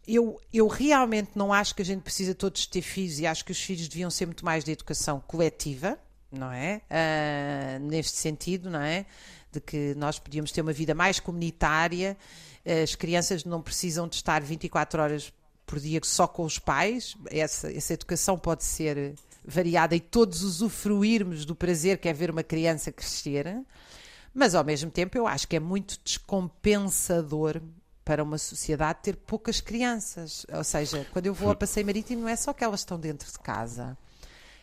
Eu, 0.09 0.41
eu 0.51 0.69
realmente 0.69 1.33
não 1.35 1.53
acho 1.53 1.75
que 1.75 1.83
a 1.83 1.85
gente 1.85 2.01
precisa 2.01 2.35
todos 2.35 2.65
ter 2.65 2.81
filhos 2.81 3.21
e 3.21 3.27
acho 3.27 3.45
que 3.45 3.53
os 3.53 3.61
filhos 3.61 3.89
deviam 3.89 4.09
ser 4.09 4.25
muito 4.25 4.43
mais 4.43 4.65
de 4.65 4.73
educação 4.73 5.23
coletiva, 5.27 5.99
não 6.33 6.51
é? 6.51 6.81
Uh, 6.89 7.85
neste 7.85 8.17
sentido, 8.17 8.71
não 8.71 8.81
é? 8.81 9.05
De 9.53 9.61
que 9.61 9.95
nós 9.97 10.19
podíamos 10.19 10.51
ter 10.51 10.63
uma 10.63 10.73
vida 10.73 10.95
mais 10.95 11.21
comunitária 11.21 12.17
as 12.65 12.95
crianças 12.95 13.45
não 13.45 13.63
precisam 13.63 14.07
de 14.07 14.17
estar 14.17 14.43
24 14.43 15.03
horas 15.03 15.33
por 15.65 15.79
dia 15.79 16.01
só 16.03 16.27
com 16.27 16.45
os 16.45 16.59
pais. 16.59 17.17
Essa, 17.31 17.73
essa 17.73 17.95
educação 17.95 18.39
pode 18.39 18.65
ser 18.65 19.15
variada 19.45 19.95
e 19.95 20.01
todos 20.01 20.43
usufruirmos 20.43 21.45
do 21.45 21.55
prazer 21.55 21.99
que 21.99 22.09
é 22.09 22.13
ver 22.13 22.31
uma 22.31 22.43
criança 22.43 22.93
crescer. 22.93 23.63
Mas 24.35 24.55
ao 24.55 24.65
mesmo 24.65 24.91
tempo 24.91 25.17
eu 25.17 25.27
acho 25.27 25.49
que 25.49 25.57
é 25.57 25.61
muito 25.61 25.99
descompensador 26.05 27.61
para 28.05 28.23
uma 28.23 28.39
sociedade 28.39 29.01
ter 29.03 29.17
poucas 29.17 29.61
crianças. 29.61 30.45
Ou 30.53 30.65
seja, 30.65 31.07
quando 31.13 31.27
eu 31.27 31.35
vou 31.35 31.51
a 31.51 31.55
passeio 31.55 31.87
marítimo 31.87 32.23
não 32.23 32.29
é 32.29 32.37
só 32.37 32.53
que 32.53 32.65
elas 32.65 32.81
estão 32.81 32.99
dentro 32.99 33.31
de 33.31 33.39
casa. 33.39 33.97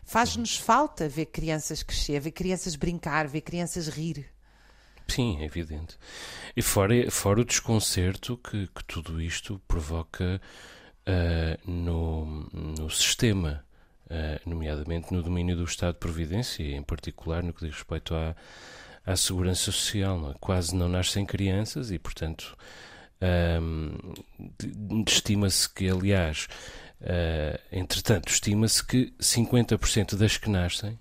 Faz-nos 0.04 0.58
falta 0.58 1.10
ver 1.10 1.26
crianças 1.28 1.84
crescer, 1.84 2.20
ver 2.20 2.32
crianças 2.32 2.76
brincar, 2.76 3.28
ver 3.28 3.42
crianças 3.42 3.88
rir. 3.88 4.26
Sim, 5.08 5.42
é 5.42 5.46
evidente. 5.46 5.98
E 6.56 6.62
fora, 6.62 7.10
fora 7.10 7.42
o 7.42 7.46
desconcerto 7.46 8.38
que, 8.38 8.68
que 8.68 8.84
tudo 8.84 9.20
isto 9.22 9.60
provoca 9.68 10.40
uh, 11.08 11.72
no, 11.72 12.50
no 12.54 12.90
sistema, 12.90 13.66
uh, 14.06 14.50
nomeadamente 14.50 15.12
no 15.12 15.24
domínio 15.24 15.56
do 15.56 15.64
Estado 15.64 15.94
de 15.94 16.00
Providência, 16.00 16.64
em 16.64 16.84
particular 16.84 17.42
no 17.42 17.52
que 17.52 17.66
diz 17.66 17.74
respeito 17.74 18.14
à, 18.14 18.36
à 19.06 19.16
segurança 19.16 19.72
social. 19.72 20.20
Não 20.20 20.32
é? 20.32 20.36
Quase 20.40 20.76
não 20.76 20.88
nascem 20.88 21.26
crianças 21.26 21.90
e, 21.90 21.98
portanto, 21.98 22.56
um, 23.60 25.04
estima-se 25.08 25.68
que, 25.68 25.90
aliás, 25.90 26.48
uh, 27.02 27.60
entretanto, 27.72 28.30
estima-se 28.30 28.86
que 28.86 29.14
50% 29.20 30.16
das 30.16 30.38
que 30.38 30.50
nascem 30.50 31.00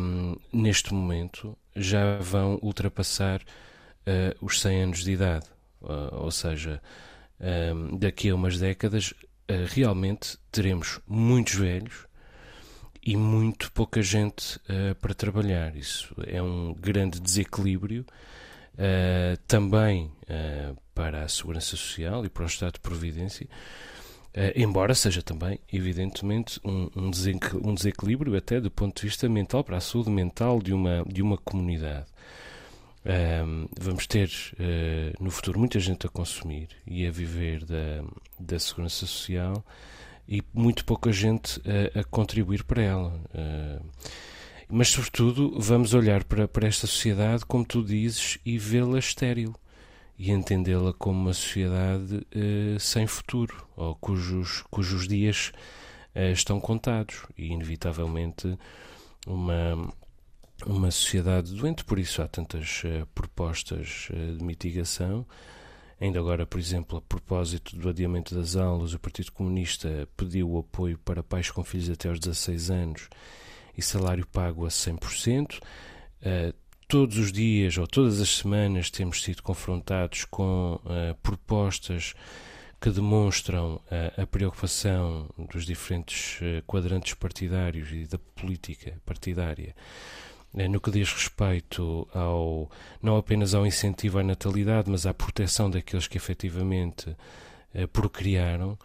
um, 0.00 0.36
neste 0.52 0.92
momento 0.92 1.56
já 1.78 2.18
vão 2.18 2.58
ultrapassar 2.62 3.40
uh, 3.40 4.44
os 4.44 4.60
100 4.60 4.82
anos 4.82 5.04
de 5.04 5.12
idade. 5.12 5.46
Uh, 5.80 6.14
ou 6.24 6.30
seja, 6.30 6.82
um, 7.40 7.96
daqui 7.96 8.30
a 8.30 8.34
umas 8.34 8.58
décadas 8.58 9.12
uh, 9.12 9.66
realmente 9.68 10.36
teremos 10.50 11.00
muitos 11.06 11.54
velhos 11.54 12.06
e 13.02 13.16
muito 13.16 13.72
pouca 13.72 14.02
gente 14.02 14.60
para 15.00 15.14
trabalhar. 15.14 15.74
Isso 15.74 16.14
é 16.26 16.42
um 16.42 16.74
grande 16.74 17.18
desequilíbrio 17.18 18.04
também 19.46 20.12
para 20.94 21.22
a 21.22 21.28
Segurança 21.28 21.68
Social 21.68 22.26
e 22.26 22.28
para 22.28 22.42
o 22.42 22.46
Estado 22.46 22.74
de 22.74 22.80
Providência. 22.80 23.48
Embora 24.54 24.94
seja 24.94 25.22
também, 25.22 25.58
evidentemente, 25.72 26.60
um, 26.64 26.88
um 26.94 27.74
desequilíbrio 27.74 28.36
até 28.36 28.60
do 28.60 28.70
ponto 28.70 29.00
de 29.00 29.08
vista 29.08 29.28
mental, 29.28 29.64
para 29.64 29.78
a 29.78 29.80
saúde 29.80 30.10
mental 30.10 30.60
de 30.60 30.72
uma, 30.72 31.04
de 31.06 31.22
uma 31.22 31.36
comunidade. 31.38 32.06
Um, 33.04 33.68
vamos 33.80 34.06
ter 34.06 34.28
uh, 34.28 35.22
no 35.22 35.30
futuro 35.30 35.58
muita 35.58 35.80
gente 35.80 36.06
a 36.06 36.10
consumir 36.10 36.68
e 36.86 37.06
a 37.06 37.10
viver 37.10 37.64
da, 37.64 38.04
da 38.38 38.58
segurança 38.58 39.06
social 39.06 39.64
e 40.28 40.42
muito 40.52 40.84
pouca 40.84 41.10
gente 41.10 41.60
a, 41.94 42.00
a 42.00 42.04
contribuir 42.04 42.64
para 42.64 42.82
ela. 42.82 43.20
Uh, 43.34 43.84
mas, 44.68 44.88
sobretudo, 44.88 45.58
vamos 45.58 45.94
olhar 45.94 46.22
para, 46.24 46.46
para 46.46 46.68
esta 46.68 46.86
sociedade, 46.86 47.46
como 47.46 47.64
tu 47.64 47.82
dizes, 47.82 48.38
e 48.44 48.58
vê-la 48.58 48.98
estéril 48.98 49.54
e 50.18 50.30
entendê-la 50.32 50.92
como 50.92 51.20
uma 51.20 51.32
sociedade 51.32 52.16
uh, 52.16 52.80
sem 52.80 53.06
futuro 53.06 53.66
ou 53.76 53.94
cujos, 53.94 54.62
cujos 54.70 55.06
dias 55.06 55.52
estão 56.32 56.58
contados 56.58 57.26
e, 57.36 57.52
inevitavelmente, 57.52 58.58
uma 59.24 59.88
uma 60.66 60.90
sociedade 60.90 61.54
doente, 61.54 61.84
por 61.84 61.98
isso 61.98 62.20
há 62.22 62.28
tantas 62.28 62.82
uh, 62.84 63.06
propostas 63.14 64.08
uh, 64.10 64.36
de 64.36 64.44
mitigação. 64.44 65.26
Ainda 66.00 66.18
agora, 66.18 66.46
por 66.46 66.58
exemplo, 66.58 66.98
a 66.98 67.00
propósito 67.00 67.76
do 67.76 67.88
adiamento 67.88 68.34
das 68.34 68.56
aulas, 68.56 68.94
o 68.94 68.98
Partido 68.98 69.32
Comunista 69.32 70.08
pediu 70.16 70.50
o 70.50 70.58
apoio 70.58 70.98
para 70.98 71.22
pais 71.22 71.50
com 71.50 71.64
filhos 71.64 71.90
até 71.90 72.08
aos 72.08 72.20
16 72.20 72.70
anos 72.70 73.08
e 73.76 73.82
salário 73.82 74.26
pago 74.26 74.64
a 74.64 74.68
100%. 74.68 75.58
Uh, 75.58 75.62
eh, 76.22 76.54
todos 76.88 77.18
os 77.18 77.30
dias 77.30 77.76
ou 77.76 77.86
todas 77.86 78.20
as 78.20 78.30
semanas 78.30 78.90
temos 78.90 79.22
sido 79.22 79.42
confrontados 79.42 80.24
com 80.24 80.80
propostas 81.22 82.14
que 82.80 82.90
demonstram 82.90 83.80
a 84.16 84.26
preocupação 84.26 85.28
dos 85.50 85.66
diferentes 85.66 86.40
quadrantes 86.66 87.12
partidários 87.14 87.90
e 87.92 88.06
da 88.06 88.18
política 88.18 88.98
partidária 89.04 89.74
no 90.54 90.80
que 90.80 90.90
diz 90.90 91.12
respeito 91.12 92.08
ao 92.14 92.70
não 93.02 93.18
apenas 93.18 93.54
ao 93.54 93.66
incentivo 93.66 94.18
à 94.18 94.22
natalidade, 94.22 94.90
mas 94.90 95.04
à 95.04 95.12
proteção 95.12 95.68
daqueles 95.68 96.06
que 96.08 96.16
efetivamente 96.16 97.14
procriaram. 97.92 98.78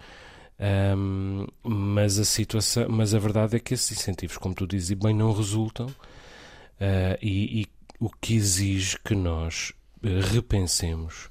Um, 0.60 1.48
mas 1.64 2.20
a 2.20 2.26
situação, 2.26 2.88
mas 2.88 3.14
a 3.14 3.20
verdade 3.20 3.56
é 3.56 3.60
que 3.60 3.74
esses 3.74 3.92
incentivos, 3.92 4.38
como 4.38 4.54
tu 4.54 4.68
dizes, 4.68 4.94
bem 4.98 5.14
não 5.14 5.34
resultam 5.34 5.88
uh, 5.88 7.18
e, 7.22 7.68
o 8.00 8.10
que 8.10 8.36
exige 8.36 8.98
que 9.04 9.16
nós 9.16 9.74
uh, 10.04 10.34
repensemos 10.34 11.30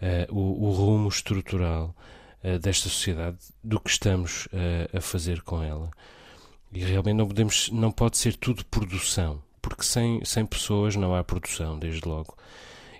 uh, 0.00 0.34
o, 0.34 0.68
o, 0.68 0.72
rumo 0.72 1.08
estrutural 1.08 1.94
desta 2.62 2.88
sociedade, 2.88 3.36
do 3.62 3.78
que 3.78 3.90
estamos 3.90 4.48
a 4.96 5.00
fazer 5.02 5.42
com 5.42 5.62
ela. 5.62 5.90
E 6.72 6.82
realmente 6.82 7.16
não 7.16 7.28
podemos, 7.28 7.68
não 7.68 7.92
pode 7.92 8.16
ser 8.16 8.34
tudo 8.34 8.64
produção 8.64 9.42
porque 9.60 9.84
sem, 9.84 10.24
sem 10.24 10.44
pessoas 10.46 10.96
não 10.96 11.14
há 11.14 11.22
produção, 11.22 11.78
desde 11.78 12.06
logo. 12.06 12.36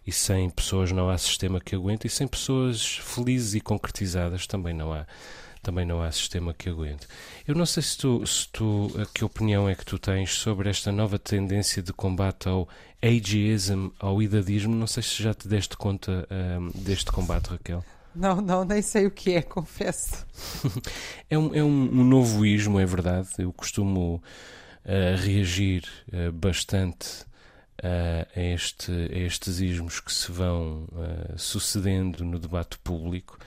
E 0.07 0.13
sem 0.13 0.49
pessoas 0.49 0.93
não 0.93 1.11
há 1.11 1.19
sistema 1.19 1.61
que 1.61 1.75
aguente, 1.75 2.07
e 2.07 2.11
sem 2.11 2.27
pessoas 2.27 2.99
felizes 2.99 3.55
e 3.55 3.61
concretizadas 3.61 4.47
também 4.47 4.75
não 4.75 4.93
há 4.93 5.07
também 5.63 5.85
não 5.85 6.03
há 6.03 6.11
sistema 6.11 6.55
que 6.55 6.69
aguente. 6.69 7.07
Eu 7.47 7.55
não 7.55 7.67
sei 7.67 7.83
se 7.83 7.99
tu, 7.99 8.27
se 8.27 8.49
tu 8.49 8.91
que 9.15 9.25
opinião 9.25 9.69
é 9.69 9.75
que 9.75 9.85
tu 9.85 9.99
tens 9.99 10.33
sobre 10.35 10.69
esta 10.69 10.91
nova 10.91 11.19
tendência 11.19 11.83
de 11.83 11.93
combate 11.93 12.49
ao 12.49 12.69
ageism, 13.03 13.89
ao 13.99 14.23
idadismo. 14.23 14.75
Não 14.75 14.87
sei 14.87 15.03
se 15.03 15.23
já 15.23 15.35
te 15.35 15.49
deste 15.49 15.77
conta 15.77 16.27
um, 16.31 16.71
deste 16.75 17.11
combate, 17.11 17.49
Raquel. 17.49 17.85
Não, 18.15 18.41
não, 18.41 18.65
nem 18.65 18.83
sei 18.83 19.07
o 19.07 19.11
que 19.11 19.35
é, 19.35 19.43
confesso. 19.43 20.27
é 21.31 21.39
um, 21.39 21.55
é 21.55 21.63
um, 21.63 22.01
um 22.01 22.05
novo 22.05 22.45
ismo, 22.45 22.81
é 22.81 22.87
verdade. 22.87 23.29
Eu 23.39 23.53
costumo 23.53 24.23
a 24.85 25.17
reagir 25.17 25.85
uh, 26.13 26.33
bastante 26.33 27.23
uh, 27.83 28.27
a, 28.35 28.41
este, 28.41 28.91
a 28.91 29.19
estes 29.19 29.61
ismos 29.61 30.01
que 30.01 30.13
se 30.13 30.31
vão 30.33 30.89
uh, 30.93 31.39
sucedendo 31.39 32.25
no 32.25 32.39
debate 32.39 32.79
público. 32.79 33.39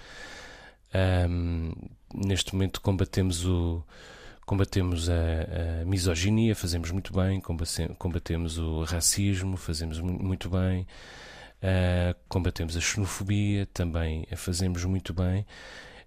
Um, 0.93 1.71
neste 2.13 2.53
momento 2.53 2.79
combatemos 2.81 3.45
o 3.45 3.83
combatemos 4.45 5.09
a, 5.09 5.13
a, 5.81 5.85
misoginia, 5.85 6.53
fazemos 6.53 6.91
muito 6.91 7.13
bem, 7.13 7.41
combatemos 7.97 8.57
o 8.57 8.83
racismo, 8.83 9.55
fazemos 9.55 9.99
muito 9.99 10.49
bem, 10.49 10.85
uh, 11.61 12.15
combatemos 12.27 12.75
a 12.75 12.81
xenofobia, 12.81 13.65
também 13.73 14.27
a 14.31 14.35
fazemos 14.35 14.83
muito 14.83 15.13
bem. 15.13 15.45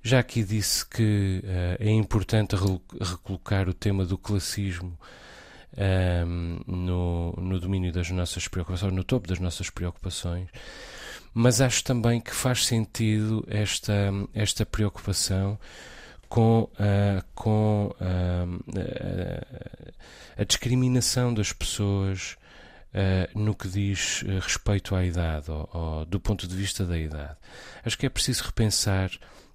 Já 0.02 0.20
aqui 0.20 0.44
disse 0.44 0.86
que 0.86 1.42
uh, 1.42 1.82
é 1.82 1.90
importante 1.90 2.54
recolocar 2.54 3.68
o 3.68 3.74
tema 3.74 4.04
do 4.04 4.18
classismo 4.18 4.96
um, 5.76 6.60
no, 6.66 7.32
no 7.32 7.58
domínio 7.58 7.92
das 7.92 8.10
nossas 8.10 8.48
preocupações, 8.48 8.92
no 8.92 9.04
topo 9.04 9.26
das 9.26 9.38
nossas 9.38 9.70
preocupações, 9.70 10.48
mas 11.38 11.60
acho 11.60 11.84
também 11.84 12.18
que 12.18 12.34
faz 12.34 12.64
sentido 12.64 13.46
esta, 13.46 14.10
esta 14.32 14.64
preocupação 14.64 15.58
com, 16.30 16.62
uh, 16.62 17.22
com 17.34 17.94
uh, 18.00 18.66
a 20.34 20.44
discriminação 20.44 21.34
das 21.34 21.52
pessoas 21.52 22.38
uh, 22.94 23.38
no 23.38 23.54
que 23.54 23.68
diz 23.68 24.24
respeito 24.40 24.94
à 24.94 25.04
idade, 25.04 25.50
ou, 25.50 25.68
ou, 25.74 26.06
do 26.06 26.18
ponto 26.18 26.48
de 26.48 26.56
vista 26.56 26.86
da 26.86 26.96
idade. 26.96 27.36
Acho 27.84 27.98
que 27.98 28.06
é 28.06 28.08
preciso 28.08 28.42
repensar 28.44 29.10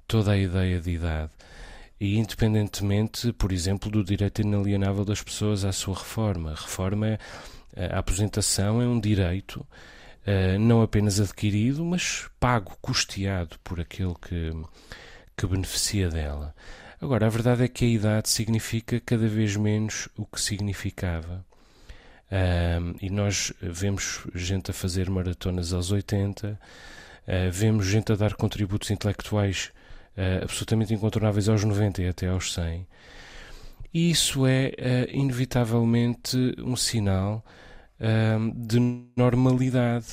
toda 0.08 0.34
a 0.34 0.38
ideia 0.38 0.80
de 0.80 0.92
idade. 0.92 1.32
E 2.00 2.16
independentemente, 2.20 3.34
por 3.34 3.52
exemplo, 3.52 3.90
do 3.90 4.04
direito 4.04 4.42
inalienável 4.42 5.04
das 5.04 5.24
pessoas 5.24 5.66
à 5.66 5.72
sua 5.72 5.96
reforma. 5.96 6.52
A 6.52 6.56
reforma, 6.62 7.20
a 7.76 7.98
aposentação 7.98 8.80
é 8.84 8.86
um 8.86 9.00
direito 9.00 9.66
uh, 10.26 10.60
não 10.60 10.82
apenas 10.82 11.20
adquirido, 11.20 11.84
mas 11.84 12.30
pago, 12.40 12.78
custeado 12.82 13.58
por 13.64 13.80
aquele 13.80 14.16
que, 14.16 14.52
que 15.36 15.48
beneficia 15.48 16.10
dela. 16.10 16.56
Agora, 17.02 17.26
a 17.26 17.30
verdade 17.30 17.64
é 17.64 17.68
que 17.68 17.86
a 17.86 17.88
idade 17.88 18.30
significa 18.30 19.00
cada 19.00 19.28
vez 19.28 19.56
menos 19.56 20.08
o 20.16 20.26
que 20.26 20.40
significava. 20.40 21.44
E 23.02 23.10
nós 23.10 23.52
vemos 23.62 24.26
gente 24.34 24.72
a 24.72 24.74
fazer 24.74 25.10
maratonas 25.10 25.74
aos 25.74 25.92
80, 25.92 26.48
uh, 26.48 26.58
eh, 27.28 27.50
vemos 27.50 27.86
gente 27.88 28.12
a 28.14 28.16
dar 28.16 28.36
contributos 28.36 28.90
intelectuais 28.90 29.72
uh, 30.16 30.44
absolutamente 30.44 30.94
incontornáveis 30.94 31.50
aos 31.50 31.64
90 31.64 32.02
e 32.02 32.08
até 32.08 32.28
aos 32.28 32.54
100. 32.54 32.88
E 33.94 34.12
isso 34.12 34.48
é 34.48 34.72
inevitavelmente 35.12 36.38
um 36.60 36.78
sinal 36.78 37.44
de 38.56 38.80
normalidade, 39.16 40.08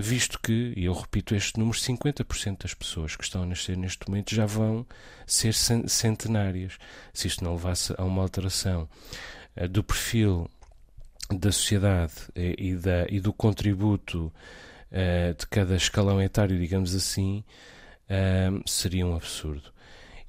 visto 0.00 0.38
que, 0.38 0.74
e 0.76 0.84
eu 0.84 0.92
repito 0.92 1.34
este 1.34 1.58
número, 1.58 1.78
50% 1.78 2.62
das 2.62 2.74
pessoas 2.74 3.16
que 3.16 3.24
estão 3.24 3.42
a 3.44 3.46
nascer 3.46 3.76
neste 3.76 4.08
momento 4.08 4.34
já 4.34 4.44
vão 4.44 4.86
ser 5.26 5.54
centenárias. 5.54 6.78
Se 7.12 7.28
isto 7.28 7.42
não 7.42 7.54
levasse 7.54 7.94
a 7.96 8.04
uma 8.04 8.20
alteração 8.20 8.88
do 9.70 9.82
perfil 9.82 10.50
da 11.30 11.50
sociedade 11.50 12.12
e, 12.36 12.74
da, 12.74 13.06
e 13.08 13.20
do 13.20 13.32
contributo 13.32 14.32
de 15.38 15.46
cada 15.46 15.76
escalão 15.76 16.20
etário, 16.20 16.58
digamos 16.58 16.94
assim, 16.94 17.42
seria 18.66 19.06
um 19.06 19.16
absurdo. 19.16 19.72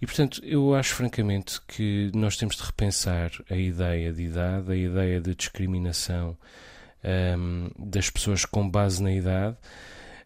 E 0.02 0.06
portanto, 0.06 0.41
eu 0.43 0.74
acho 0.74 0.95
francamente 0.95 1.60
que 1.67 2.10
nós 2.15 2.38
temos 2.38 2.56
de 2.56 2.63
repensar 2.63 3.32
a 3.50 3.56
ideia 3.56 4.13
de 4.13 4.24
idade, 4.24 4.71
a 4.71 4.76
ideia 4.76 5.19
de 5.19 5.36
discriminação 5.36 6.38
um, 7.03 7.69
das 7.77 8.09
pessoas 8.09 8.45
com 8.45 8.69
base 8.69 9.01
na 9.01 9.11
idade, 9.11 9.57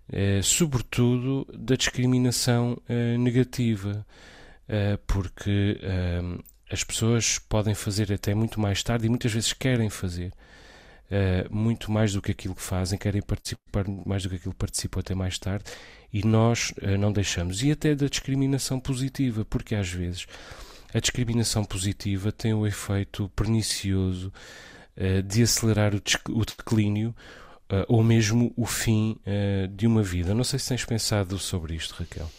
uh, 0.09 0.43
sobretudo 0.43 1.47
da 1.53 1.75
discriminação 1.75 2.81
uh, 2.89 3.17
negativa, 3.17 4.05
uh, 4.69 4.97
porque 5.07 5.79
as 6.71 6.83
pessoas 6.83 7.39
podem 7.39 7.75
fazer 7.75 8.11
até 8.11 8.33
muito 8.33 8.59
mais 8.59 8.81
tarde 8.83 9.05
e 9.05 9.09
muitas 9.09 9.31
vezes 9.31 9.53
querem 9.53 9.89
fazer. 9.89 10.31
muito 11.51 11.91
mais 11.91 12.13
do 12.13 12.21
que 12.21 12.31
aquilo 12.31 12.55
que 12.55 12.61
fazem, 12.63 12.97
querem 12.97 13.21
participar 13.21 13.85
mais 14.05 14.23
do 14.23 14.29
que 14.29 14.35
aquilo 14.37 14.53
que 14.53 14.59
participam 14.59 14.99
até 14.99 15.13
mais 15.13 15.37
tarde, 15.37 15.65
e 16.11 16.25
nós 16.25 16.73
não 16.99 17.11
deixamos. 17.13 17.61
E 17.61 17.71
até 17.71 17.93
da 17.93 18.07
discriminação 18.07 18.79
positiva, 18.79 19.45
porque 19.45 19.75
às 19.75 19.87
vezes 19.87 20.25
a 20.91 20.99
discriminação 20.99 21.63
positiva 21.63 22.31
tem 22.31 22.55
o 22.55 22.65
efeito 22.65 23.29
pernicioso 23.35 24.33
de 25.25 25.43
acelerar 25.43 25.93
o, 25.93 26.45
declínio 26.45 27.13
uh, 27.71 27.85
ou 27.87 28.03
mesmo 28.03 28.53
o 28.55 28.65
fim 28.65 29.19
de 29.71 29.85
uma 29.85 30.01
vida. 30.01 30.33
Não 30.33 30.43
sei 30.43 30.59
se 30.59 30.69
tens 30.69 30.85
pensado 30.85 31.37
sobre 31.37 31.75
isto, 31.75 31.93
Raquel. 31.95 32.29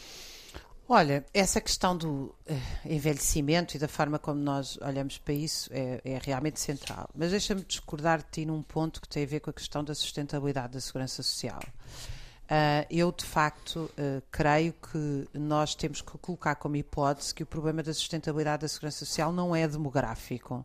Olha, 0.89 1.27
essa 1.35 1.61
questão 1.61 1.97
do 1.97 2.33
eh, 2.47 2.55
envelhecimento 2.85 3.77
e 3.77 3.79
da 3.79 3.89
forma 3.89 4.21
como 4.21 4.41
nós 4.41 4.79
olhamos 4.81 5.19
para 5.19 5.35
isso 5.35 5.69
é, 5.73 6.01
é 6.05 6.21
realmente 6.23 6.61
central. 6.61 7.11
Mas 7.13 7.33
deixa-me 7.33 7.65
discordar 7.65 8.19
de 8.19 8.27
ti 8.31 8.47
num 8.47 8.63
ponto 8.63 9.01
que 9.01 9.09
tem 9.09 9.25
a 9.25 9.27
ver 9.27 9.41
com 9.41 9.51
a 9.51 9.53
questão 9.53 9.83
da 9.83 9.97
sustentabilidade 9.97 10.75
da 10.75 10.81
segurança 10.81 11.25
social. 11.25 11.61
Uh, 12.47 12.87
eu, 12.89 13.11
de 13.11 13.25
facto, 13.25 13.91
uh, 13.99 14.23
creio 14.31 14.73
que 14.73 15.29
nós 15.35 15.75
temos 15.75 16.01
que 16.01 16.17
colocar 16.19 16.55
como 16.55 16.77
hipótese 16.77 17.35
que 17.35 17.43
o 17.43 17.47
problema 17.47 17.83
da 17.83 17.93
sustentabilidade 17.93 18.63
da 18.63 18.69
segurança 18.69 19.05
social 19.05 19.33
não 19.33 19.55
é 19.55 19.67
demográfico, 19.67 20.65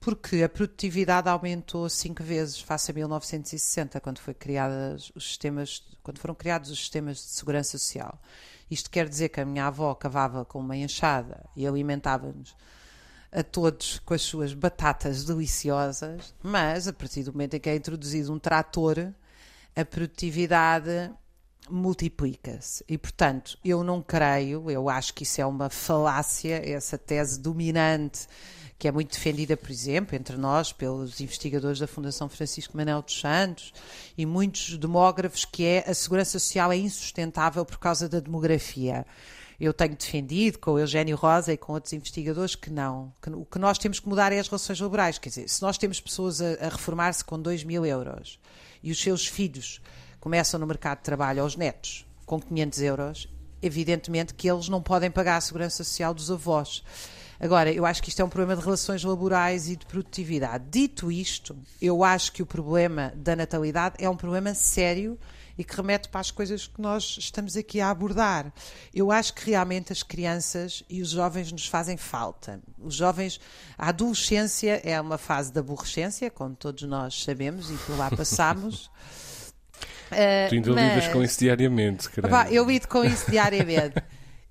porque 0.00 0.42
a 0.42 0.48
produtividade 0.48 1.28
aumentou 1.28 1.88
cinco 1.88 2.24
vezes 2.24 2.60
face 2.60 2.90
a 2.90 2.94
1960, 2.94 4.00
quando, 4.00 4.18
foi 4.18 4.34
criadas 4.34 5.12
os 5.14 5.28
sistemas, 5.28 5.84
quando 6.02 6.18
foram 6.18 6.34
criados 6.34 6.70
os 6.70 6.78
sistemas 6.80 7.18
de 7.18 7.22
segurança 7.22 7.78
social. 7.78 8.20
Isto 8.68 8.90
quer 8.90 9.08
dizer 9.08 9.28
que 9.28 9.40
a 9.40 9.44
minha 9.44 9.66
avó 9.66 9.94
cavava 9.94 10.44
com 10.44 10.58
uma 10.58 10.76
enxada 10.76 11.44
e 11.54 11.64
alimentava-nos 11.64 12.56
a 13.30 13.44
todos 13.44 14.00
com 14.00 14.12
as 14.12 14.22
suas 14.22 14.54
batatas 14.54 15.24
deliciosas, 15.24 16.34
mas 16.42 16.88
a 16.88 16.92
partir 16.92 17.22
do 17.22 17.32
momento 17.32 17.54
em 17.54 17.60
que 17.60 17.70
é 17.70 17.76
introduzido 17.76 18.32
um 18.32 18.40
trator, 18.40 19.12
a 19.74 19.84
produtividade 19.84 21.10
multiplica-se. 21.70 22.84
E, 22.88 22.98
portanto, 22.98 23.58
eu 23.64 23.82
não 23.82 24.02
creio, 24.02 24.70
eu 24.70 24.88
acho 24.88 25.14
que 25.14 25.22
isso 25.22 25.40
é 25.40 25.46
uma 25.46 25.70
falácia, 25.70 26.60
essa 26.68 26.98
tese 26.98 27.40
dominante 27.40 28.26
que 28.82 28.88
é 28.88 28.90
muito 28.90 29.12
defendida, 29.12 29.56
por 29.56 29.70
exemplo, 29.70 30.16
entre 30.16 30.36
nós, 30.36 30.72
pelos 30.72 31.20
investigadores 31.20 31.78
da 31.78 31.86
Fundação 31.86 32.28
Francisco 32.28 32.76
Manuel 32.76 33.00
dos 33.00 33.20
Santos 33.20 33.72
e 34.18 34.26
muitos 34.26 34.76
demógrafos, 34.76 35.44
que 35.44 35.64
é 35.64 35.88
a 35.88 35.94
segurança 35.94 36.32
social 36.32 36.72
é 36.72 36.78
insustentável 36.78 37.64
por 37.64 37.78
causa 37.78 38.08
da 38.08 38.18
demografia. 38.18 39.06
Eu 39.62 39.72
tenho 39.72 39.94
defendido 39.94 40.58
com 40.58 40.72
o 40.72 40.78
Eugênio 40.80 41.14
Rosa 41.14 41.52
e 41.52 41.56
com 41.56 41.74
outros 41.74 41.92
investigadores 41.92 42.56
que 42.56 42.68
não. 42.68 43.12
Que 43.22 43.30
o 43.30 43.44
que 43.44 43.60
nós 43.60 43.78
temos 43.78 44.00
que 44.00 44.08
mudar 44.08 44.32
é 44.32 44.40
as 44.40 44.48
relações 44.48 44.80
laborais. 44.80 45.18
Quer 45.18 45.28
dizer, 45.28 45.48
se 45.48 45.62
nós 45.62 45.78
temos 45.78 46.00
pessoas 46.00 46.42
a, 46.42 46.54
a 46.54 46.68
reformar-se 46.68 47.24
com 47.24 47.40
2 47.40 47.62
mil 47.62 47.86
euros 47.86 48.40
e 48.82 48.90
os 48.90 49.00
seus 49.00 49.24
filhos 49.24 49.80
começam 50.18 50.58
no 50.58 50.66
mercado 50.66 50.98
de 50.98 51.04
trabalho 51.04 51.42
aos 51.42 51.54
netos 51.54 52.04
com 52.26 52.40
500 52.40 52.80
euros, 52.82 53.28
evidentemente 53.62 54.34
que 54.34 54.50
eles 54.50 54.68
não 54.68 54.82
podem 54.82 55.12
pagar 55.12 55.36
a 55.36 55.40
segurança 55.40 55.84
social 55.84 56.12
dos 56.12 56.28
avós. 56.28 56.82
Agora, 57.38 57.72
eu 57.72 57.86
acho 57.86 58.02
que 58.02 58.08
isto 58.08 58.20
é 58.20 58.24
um 58.24 58.28
problema 58.28 58.56
de 58.56 58.64
relações 58.64 59.04
laborais 59.04 59.68
e 59.68 59.76
de 59.76 59.86
produtividade. 59.86 60.64
Dito 60.72 61.12
isto, 61.12 61.56
eu 61.80 62.02
acho 62.02 62.32
que 62.32 62.42
o 62.42 62.46
problema 62.46 63.12
da 63.14 63.36
natalidade 63.36 63.94
é 64.00 64.10
um 64.10 64.16
problema 64.16 64.54
sério 64.54 65.16
e 65.56 65.64
que 65.64 65.76
remete 65.76 66.08
para 66.08 66.20
as 66.20 66.30
coisas 66.30 66.66
que 66.66 66.80
nós 66.80 67.16
estamos 67.18 67.56
aqui 67.56 67.80
a 67.80 67.90
abordar. 67.90 68.52
Eu 68.94 69.10
acho 69.10 69.34
que 69.34 69.50
realmente 69.50 69.92
as 69.92 70.02
crianças 70.02 70.82
e 70.88 71.02
os 71.02 71.10
jovens 71.10 71.52
nos 71.52 71.66
fazem 71.66 71.96
falta. 71.96 72.60
Os 72.78 72.94
jovens, 72.94 73.40
a 73.76 73.88
adolescência 73.88 74.80
é 74.84 75.00
uma 75.00 75.18
fase 75.18 75.52
da 75.52 75.60
aborrecência, 75.60 76.30
como 76.30 76.54
todos 76.54 76.82
nós 76.84 77.22
sabemos 77.22 77.70
e 77.70 77.74
por 77.86 77.96
lá 77.96 78.10
passamos. 78.10 78.86
Uh, 80.10 80.48
tu 80.48 80.54
ainda 80.54 80.72
mas... 80.72 80.94
lidas 80.94 81.12
com 81.12 81.22
isso 81.22 81.38
diariamente, 81.38 82.10
caramba. 82.10 82.50
eu 82.50 82.64
lido 82.64 82.88
com 82.88 83.04
isso 83.04 83.30
diariamente. 83.30 83.94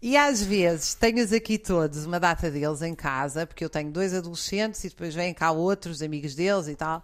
E 0.01 0.17
às 0.17 0.41
vezes 0.41 0.95
tenho-os 0.95 1.31
aqui 1.31 1.59
todos, 1.59 2.07
uma 2.07 2.19
data 2.19 2.49
deles 2.49 2.81
em 2.81 2.95
casa, 2.95 3.45
porque 3.45 3.63
eu 3.63 3.69
tenho 3.69 3.91
dois 3.91 4.15
adolescentes 4.15 4.83
e 4.83 4.89
depois 4.89 5.13
vêm 5.13 5.31
cá 5.31 5.51
outros 5.51 6.01
amigos 6.01 6.33
deles 6.33 6.67
e 6.67 6.75
tal, 6.75 7.03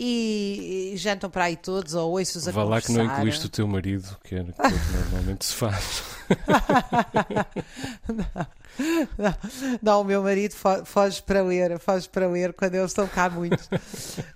e, 0.00 0.94
jantam 0.96 1.28
para 1.28 1.44
aí 1.44 1.56
todos 1.56 1.94
ou 1.94 2.12
ouço-os 2.12 2.46
a 2.46 2.52
Vá 2.52 2.62
lá 2.62 2.80
que 2.80 2.92
não 2.92 3.04
incluíste 3.04 3.46
o 3.46 3.48
teu 3.48 3.66
marido, 3.66 4.16
que 4.22 4.36
é 4.36 4.42
o 4.42 4.44
que 4.44 4.52
normalmente 4.96 5.44
se 5.44 5.54
faz. 5.54 6.04
não, 8.08 8.46
não, 9.18 9.34
não, 9.82 10.00
o 10.02 10.04
meu 10.04 10.22
marido 10.22 10.54
foge 10.84 11.20
para 11.22 11.42
ler, 11.42 11.80
foge 11.80 12.08
para 12.08 12.28
ler 12.28 12.52
quando 12.52 12.76
eles 12.76 12.92
estão 12.92 13.08
cá 13.08 13.28
muitos. 13.28 13.68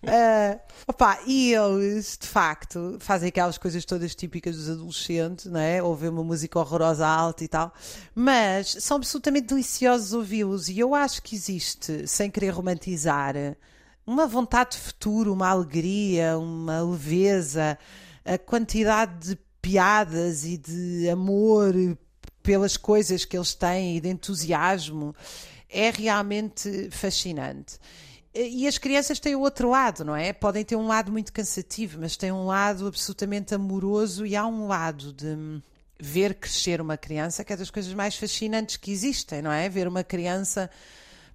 Uh, 0.03 0.59
opa, 0.87 1.19
e 1.27 1.55
eles, 1.55 2.19
de 2.21 2.27
facto, 2.27 2.97
fazem 3.01 3.29
aquelas 3.29 3.57
coisas 3.57 3.85
todas 3.85 4.15
típicas 4.15 4.57
dos 4.57 4.69
adolescentes, 4.69 5.47
não 5.47 5.61
é? 5.61 5.83
Ouvir 5.83 6.09
uma 6.09 6.25
música 6.25 6.59
horrorosa 6.59 7.07
alta 7.07 7.45
e 7.45 7.49
tal, 7.49 7.73
mas 8.15 8.77
são 8.81 8.97
absolutamente 8.97 9.47
deliciosos 9.47 10.13
ouvi-los 10.13 10.69
e 10.69 10.79
eu 10.79 10.95
acho 10.95 11.23
que 11.23 11.37
existe, 11.37 12.07
sem 12.09 12.31
querer 12.31 12.51
romantizar, 12.51 13.37
uma 14.07 14.27
vontade 14.27 14.73
de 14.73 14.79
futuro, 14.79 15.33
uma 15.33 15.49
alegria, 15.49 16.39
uma 16.39 16.81
leveza, 16.83 17.79
a 18.25 18.39
quantidade 18.39 19.29
de 19.31 19.39
piadas 19.61 20.45
e 20.45 20.57
de 20.57 21.09
amor 21.09 21.75
pelas 22.43 22.77
coisas 22.77 23.25
que 23.25 23.37
eles 23.37 23.55
têm 23.55 23.97
e 23.97 24.01
de 24.01 24.09
entusiasmo 24.09 25.15
é 25.69 25.91
realmente 25.91 26.91
fascinante. 26.91 27.79
E 28.35 28.67
as 28.67 28.79
crianças 28.79 29.21
têm 29.21 29.37
o 29.37 29.41
outro 29.41 29.69
lado, 29.69 30.05
não 30.05 30.17
é? 30.17 30.33
Podem 30.33 30.65
ter 30.65 30.75
um 30.75 30.87
lado 30.87 31.13
muito 31.13 31.33
cansativo, 31.33 31.99
mas 32.01 32.17
têm 32.17 32.33
um 32.33 32.47
lado 32.47 32.87
absolutamente 32.87 33.55
amoroso 33.55 34.25
e 34.25 34.35
há 34.35 34.47
um 34.47 34.67
lado 34.67 35.13
de 35.13 35.63
ver 36.01 36.35
crescer 36.35 36.81
uma 36.81 36.97
criança 36.97 37.45
que 37.45 37.53
é 37.53 37.57
das 37.57 37.71
coisas 37.71 37.93
mais 37.93 38.17
fascinantes 38.17 38.77
que 38.77 38.91
existem, 38.91 39.43
não 39.43 39.53
é? 39.53 39.69
Ver 39.69 39.87
uma 39.87 40.03
criança 40.03 40.71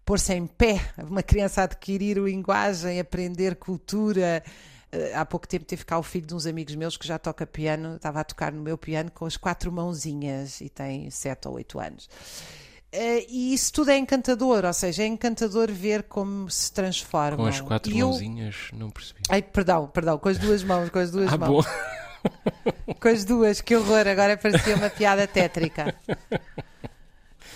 pôr-se 0.07 0.33
em 0.33 0.47
pé, 0.47 0.79
uma 0.97 1.21
criança 1.21 1.63
adquirir 1.63 2.17
linguagem, 2.17 2.97
aprender 2.97 3.57
cultura. 3.57 4.41
Eh, 4.89 5.13
há 5.13 5.25
pouco 5.25 5.45
tempo 5.45 5.65
teve 5.65 5.83
cá 5.83 5.99
o 5.99 6.03
filho 6.03 6.25
de 6.25 6.33
uns 6.33 6.45
amigos 6.45 6.73
meus 6.75 6.95
que 6.95 7.05
já 7.05 7.19
toca 7.19 7.45
piano, 7.45 7.97
estava 7.97 8.21
a 8.21 8.23
tocar 8.23 8.53
no 8.53 8.61
meu 8.61 8.77
piano 8.77 9.11
com 9.11 9.25
as 9.25 9.35
quatro 9.35 9.69
mãozinhas 9.69 10.61
e 10.61 10.69
tem 10.69 11.09
sete 11.11 11.49
ou 11.49 11.55
oito 11.55 11.77
anos. 11.77 12.05
Uh, 12.05 13.19
e 13.27 13.53
isso 13.53 13.73
tudo 13.73 13.91
é 13.91 13.97
encantador, 13.97 14.63
ou 14.63 14.73
seja, 14.73 15.03
é 15.03 15.05
encantador 15.05 15.69
ver 15.69 16.03
como 16.03 16.49
se 16.49 16.71
transforma. 16.71 17.35
Com 17.35 17.45
as 17.45 17.59
quatro 17.59 17.91
e 17.91 18.01
mãozinhas, 18.01 18.55
eu... 18.71 18.79
não 18.79 18.89
percebi. 18.89 19.19
Ai, 19.27 19.41
perdão, 19.41 19.87
perdão, 19.87 20.17
com 20.17 20.29
as 20.29 20.37
duas 20.37 20.63
mãos, 20.63 20.89
com 20.89 20.99
as 20.99 21.11
duas 21.11 21.33
ah, 21.33 21.37
mãos. 21.37 21.65
Bom. 21.65 22.93
Com 22.99 23.09
as 23.09 23.25
duas, 23.25 23.61
que 23.61 23.75
horror, 23.75 24.07
agora 24.07 24.37
parecia 24.37 24.75
uma 24.75 24.89
piada 24.89 25.27
tétrica 25.27 25.93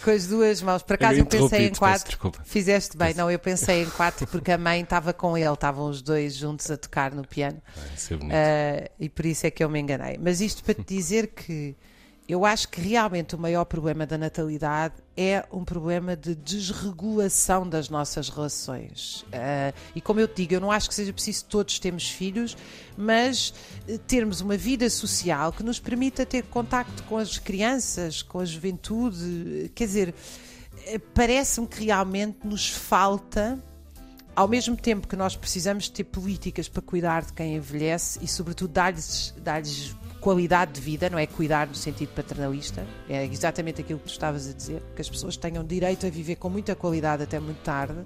com 0.01 0.11
as 0.11 0.27
duas 0.27 0.61
mãos. 0.61 0.83
Por 0.83 0.93
acaso 0.93 1.19
eu, 1.19 1.19
eu 1.19 1.25
pensei 1.25 1.67
em 1.67 1.73
quatro. 1.73 2.17
Fizeste 2.43 2.97
bem, 2.97 3.13
não, 3.13 3.29
eu 3.29 3.39
pensei 3.39 3.83
em 3.83 3.89
quatro 3.89 4.27
porque 4.27 4.51
a 4.51 4.57
mãe 4.57 4.81
estava 4.81 5.13
com 5.13 5.37
ele, 5.37 5.53
estavam 5.53 5.89
os 5.89 6.01
dois 6.01 6.35
juntos 6.35 6.69
a 6.69 6.77
tocar 6.77 7.13
no 7.13 7.25
piano. 7.25 7.61
Ah, 7.77 8.87
uh, 8.87 8.91
e 8.99 9.09
por 9.09 9.25
isso 9.25 9.47
é 9.47 9.51
que 9.51 9.63
eu 9.63 9.69
me 9.69 9.79
enganei. 9.79 10.17
Mas 10.21 10.41
isto 10.41 10.63
para 10.63 10.73
te 10.73 10.83
dizer 10.83 11.27
que 11.27 11.75
eu 12.31 12.45
acho 12.45 12.69
que 12.69 12.79
realmente 12.79 13.35
o 13.35 13.37
maior 13.37 13.65
problema 13.65 14.05
da 14.05 14.17
natalidade 14.17 14.93
é 15.17 15.45
um 15.51 15.65
problema 15.65 16.15
de 16.15 16.33
desregulação 16.33 17.67
das 17.67 17.89
nossas 17.89 18.29
relações. 18.29 19.23
Uh, 19.23 19.75
e 19.93 19.99
como 19.99 20.21
eu 20.21 20.29
te 20.29 20.35
digo, 20.37 20.53
eu 20.53 20.61
não 20.61 20.71
acho 20.71 20.87
que 20.87 20.95
seja 20.95 21.11
preciso 21.11 21.43
todos 21.43 21.77
termos 21.77 22.09
filhos, 22.09 22.55
mas 22.95 23.53
uh, 23.85 23.97
termos 24.07 24.39
uma 24.39 24.55
vida 24.55 24.89
social 24.89 25.51
que 25.51 25.61
nos 25.61 25.77
permita 25.77 26.25
ter 26.25 26.43
contacto 26.43 27.03
com 27.03 27.17
as 27.17 27.37
crianças, 27.37 28.21
com 28.21 28.39
a 28.39 28.45
juventude. 28.45 29.69
Quer 29.75 29.85
dizer, 29.87 30.09
uh, 30.13 30.99
parece-me 31.13 31.67
que 31.67 31.83
realmente 31.83 32.47
nos 32.47 32.69
falta 32.69 33.61
ao 34.33 34.47
mesmo 34.47 34.77
tempo 34.77 35.05
que 35.05 35.17
nós 35.17 35.35
precisamos 35.35 35.89
ter 35.89 36.05
políticas 36.05 36.69
para 36.69 36.81
cuidar 36.81 37.25
de 37.25 37.33
quem 37.33 37.57
envelhece 37.57 38.19
e, 38.21 38.27
sobretudo, 38.29 38.71
dar-lhes 38.71 39.35
dar 39.37 39.61
qualidade 40.21 40.73
de 40.73 40.81
vida, 40.81 41.09
não 41.09 41.17
é 41.17 41.25
cuidar 41.25 41.67
no 41.67 41.75
sentido 41.75 42.13
paternalista, 42.13 42.85
é 43.09 43.25
exatamente 43.25 43.81
aquilo 43.81 43.99
que 43.99 44.05
tu 44.05 44.11
estavas 44.11 44.47
a 44.47 44.53
dizer, 44.53 44.81
que 44.95 45.01
as 45.01 45.09
pessoas 45.09 45.35
tenham 45.35 45.65
direito 45.65 46.05
a 46.05 46.09
viver 46.09 46.35
com 46.35 46.47
muita 46.47 46.75
qualidade 46.75 47.23
até 47.23 47.39
muito 47.39 47.61
tarde. 47.63 48.05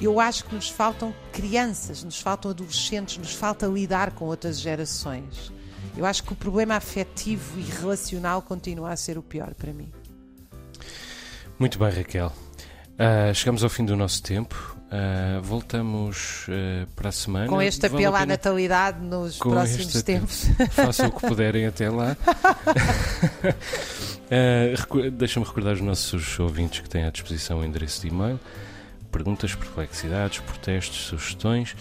Eu 0.00 0.20
acho 0.20 0.44
que 0.44 0.54
nos 0.54 0.68
faltam 0.68 1.12
crianças, 1.32 2.04
nos 2.04 2.20
faltam 2.20 2.50
adolescentes, 2.50 3.16
nos 3.18 3.34
falta 3.34 3.66
lidar 3.66 4.12
com 4.12 4.26
outras 4.26 4.60
gerações. 4.60 5.50
Eu 5.96 6.06
acho 6.06 6.22
que 6.22 6.32
o 6.32 6.36
problema 6.36 6.76
afetivo 6.76 7.58
e 7.58 7.62
relacional 7.62 8.42
continua 8.42 8.92
a 8.92 8.96
ser 8.96 9.18
o 9.18 9.22
pior 9.22 9.54
para 9.54 9.72
mim. 9.72 9.90
Muito 11.58 11.78
bem, 11.78 11.90
Raquel. 11.90 12.32
Uh, 12.98 13.32
chegamos 13.32 13.62
ao 13.62 13.70
fim 13.70 13.84
do 13.84 13.96
nosso 13.96 14.20
tempo. 14.22 14.76
Uh, 14.88 15.40
voltamos 15.42 16.46
uh, 16.48 16.86
para 16.96 17.10
a 17.10 17.12
semana. 17.12 17.46
Com 17.46 17.62
este 17.62 17.86
apelo 17.86 18.10
vale 18.10 18.24
à 18.24 18.26
natalidade 18.26 19.04
nos 19.04 19.38
próximos 19.38 20.02
tempos. 20.02 20.46
Façam 20.72 21.06
o 21.06 21.12
que 21.12 21.20
puderem 21.28 21.66
até 21.66 21.88
lá. 21.88 22.16
uh, 24.26 25.10
Deixa-me 25.12 25.46
recordar 25.46 25.74
os 25.74 25.80
nossos 25.80 26.40
ouvintes 26.40 26.80
que 26.80 26.88
têm 26.88 27.04
à 27.04 27.10
disposição 27.10 27.60
o 27.60 27.64
endereço 27.64 28.00
de 28.00 28.08
e-mail. 28.08 28.40
Perguntas, 29.12 29.54
perplexidades, 29.54 30.40
protestos, 30.40 30.98
sugestões. 30.98 31.76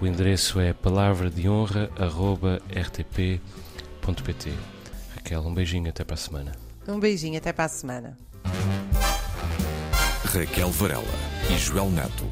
O 0.00 0.06
endereço 0.06 0.58
é 0.58 0.72
palavra 0.72 1.28
de 1.28 1.48
honra 1.48 1.90
rtp.pt. 2.74 4.52
Raquel, 5.16 5.42
um 5.42 5.52
beijinho 5.52 5.90
até 5.90 6.02
para 6.02 6.14
a 6.14 6.18
semana. 6.18 6.52
Um 6.88 6.98
beijinho 6.98 7.36
até 7.36 7.52
para 7.52 7.66
a 7.66 7.68
semana. 7.68 8.16
Raquel 10.32 10.70
Varela 10.70 11.02
e 11.50 11.58
Joel 11.58 11.90
Neto 11.90 12.24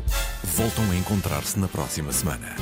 voltam 0.44 0.88
a 0.88 0.96
encontrar-se 0.96 1.58
na 1.58 1.66
próxima 1.66 2.12
semana. 2.12 2.54